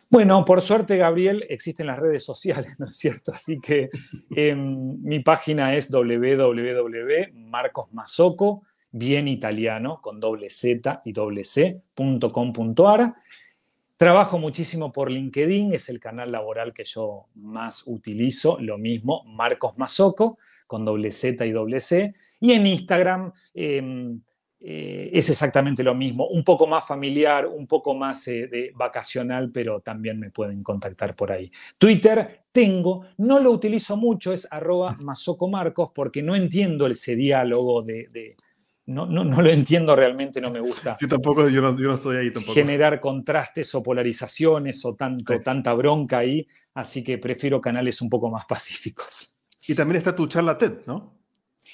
[0.10, 3.34] Bueno, por suerte, Gabriel, existen las redes sociales, ¿no es cierto?
[3.34, 3.90] Así que
[4.30, 8.64] em, mi página es www.marcosmasoco,
[8.94, 13.16] bien italiano, con doble Z y doble C.com.ar.
[13.98, 19.78] Trabajo muchísimo por LinkedIn, es el canal laboral que yo más utilizo, lo mismo, Marcos
[19.78, 20.38] Mazoco,
[20.68, 22.14] con doble Z y doble C.
[22.40, 24.22] Y en Instagram, em,
[24.60, 29.52] eh, es exactamente lo mismo, un poco más familiar, un poco más eh, de vacacional,
[29.52, 31.52] pero también me pueden contactar por ahí.
[31.78, 38.36] Twitter tengo, no lo utilizo mucho, es arroba masocomarcos, porque no entiendo ese diálogo de...
[38.86, 40.98] no, no, no, lo entiendo realmente, no me gusta.
[41.00, 42.54] Yo tampoco, yo no, estoy ahí tampoco.
[42.54, 48.30] Generar contrastes o polarizaciones o tanto, tanta bronca ahí, así que prefiero canales un poco
[48.30, 49.40] más pacíficos.
[49.68, 51.24] Y también está tu charla TED, ¿no?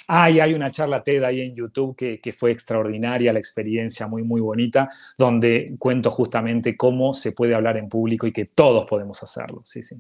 [0.08, 4.90] hay una charla TED ahí en YouTube que, fue extraordinaria, la experiencia muy, muy bonita,
[5.18, 9.62] donde cuento justamente cómo se puede hablar en público y que todos podemos hacerlo.
[9.66, 9.96] Sí, sí.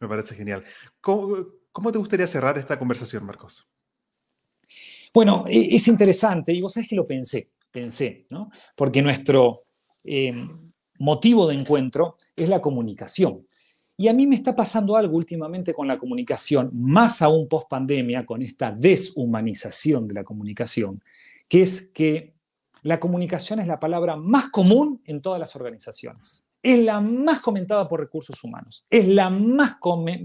[0.00, 0.64] Me parece genial.
[1.00, 1.46] ¿Cómo,
[1.92, 3.68] te gustaría cerrar esta conversación, Marcos?
[5.12, 8.50] Bueno, e, es interesante y vos sabés que lo pensé, pensé, ¿no?
[8.76, 9.60] Porque nuestro
[10.04, 10.32] eh,
[10.98, 13.46] motivo de encuentro es la comunicación.
[13.96, 18.24] Y a mí me está pasando algo últimamente con la comunicación, más aún post pandemia,
[18.24, 21.02] con esta deshumanización de la comunicación,
[21.48, 22.32] que es que
[22.82, 26.47] la comunicación es la palabra más común en todas las organizaciones.
[26.68, 29.76] Es la más comentada por recursos humanos, es la más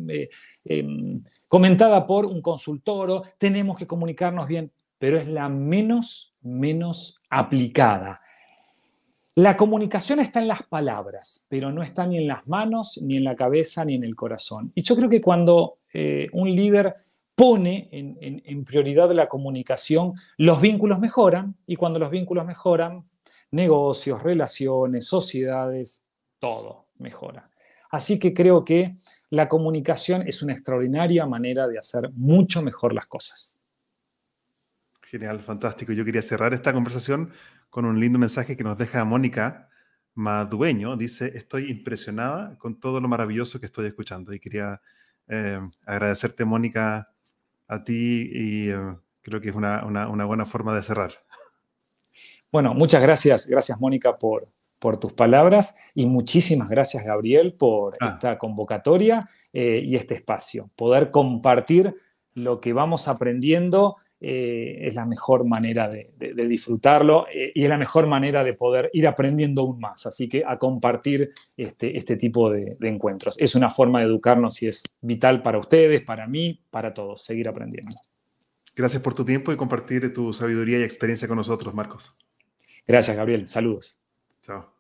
[0.10, 0.30] eh,
[0.66, 4.70] em, comentada por un consultor, tenemos que comunicarnos bien,
[5.00, 8.22] pero es la menos, menos aplicada.
[9.36, 13.24] La comunicación está en las palabras, pero no está ni en las manos, ni en
[13.24, 14.74] la cabeza, ni en el corazón.
[14.76, 16.94] Y yo creo que cuando eh, un líder
[17.36, 23.06] pone en, prioridad la comunicación, los vínculos mejoran y cuando los vínculos mejoran,
[23.52, 26.10] negocios, relaciones, sociedades,
[26.44, 27.50] todo mejora.
[27.90, 28.94] Así que creo que
[29.30, 33.62] la comunicación es una extraordinaria manera de hacer mucho mejor las cosas.
[35.04, 35.94] Genial, fantástico.
[35.94, 37.32] Yo quería cerrar esta conversación
[37.70, 39.70] con un lindo mensaje que nos deja Mónica
[40.16, 40.98] Madueño.
[40.98, 44.34] Dice, estoy impresionada con todo lo maravilloso que estoy escuchando.
[44.34, 44.82] Y quería
[45.30, 47.10] eh, agradecerte, Mónica,
[47.70, 49.80] a ti y eh, creo que es una,
[50.26, 51.14] buena forma de cerrar.
[52.52, 53.48] Bueno, muchas gracias.
[53.48, 54.50] Gracias, Mónica, por,
[54.84, 58.10] por tus palabras y muchísimas gracias, Gabriel, por ah.
[58.10, 59.24] esta convocatoria
[59.54, 60.72] eh, y este espacio.
[60.76, 61.96] Poder compartir
[62.34, 66.12] lo que vamos aprendiendo eh, es la mejor manera de,
[66.50, 70.06] disfrutarlo eh, y es la mejor manera de poder ir aprendiendo aún más.
[70.06, 73.38] Así que a compartir este, este tipo de, encuentros.
[73.40, 77.48] Es una forma de educarnos y es vital para ustedes, para mí, para todos, seguir
[77.48, 77.94] aprendiendo.
[78.76, 82.18] Gracias por tu tiempo y compartir tu sabiduría y experiencia con nosotros, Marcos.
[82.86, 83.48] Gracias, Gabriel.
[83.48, 84.02] Saludos.
[84.44, 84.73] Chao.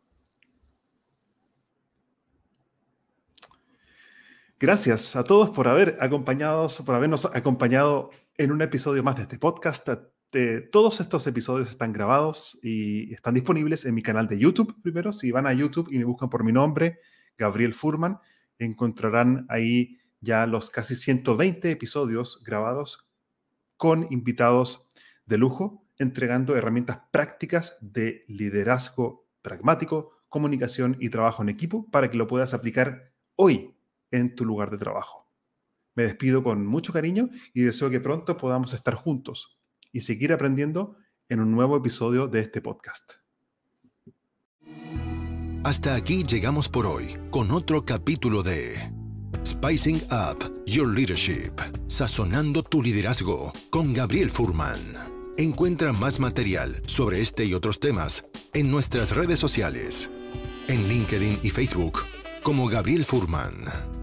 [4.59, 9.37] Gracias a todos por haber acompañados, por habernos acompañado en un episodio más de este
[9.37, 9.89] podcast.
[10.71, 14.81] todos estos episodios están grabados y están disponibles en mi canal de YouTube.
[14.81, 16.99] Primero, si van a YouTube y me buscan por mi nombre,
[17.37, 18.19] Gabriel Furman,
[18.57, 23.07] encontrarán ahí ya los casi 120 episodios grabados
[23.75, 24.87] con invitados
[25.25, 32.17] de lujo, entregando herramientas prácticas de liderazgo pragmático, comunicación y trabajo en equipo para que
[32.17, 33.75] lo puedas aplicar hoy
[34.13, 35.27] en tu lugar de trabajo.
[35.95, 39.59] Me despido con mucho cariño y deseo que pronto podamos estar juntos
[39.91, 40.95] y seguir aprendiendo
[41.29, 43.13] en un nuevo episodio de este podcast.
[45.63, 48.91] Hasta aquí llegamos por hoy con otro capítulo de
[49.45, 51.53] Spicing Up Your Leadership,
[51.87, 54.79] sazonando tu liderazgo con Gabriel Furman.
[55.37, 60.09] Encuentra más material sobre este y otros temas en nuestras redes sociales,
[60.67, 61.99] en LinkedIn y Facebook
[62.43, 64.02] como Gabriel Furman.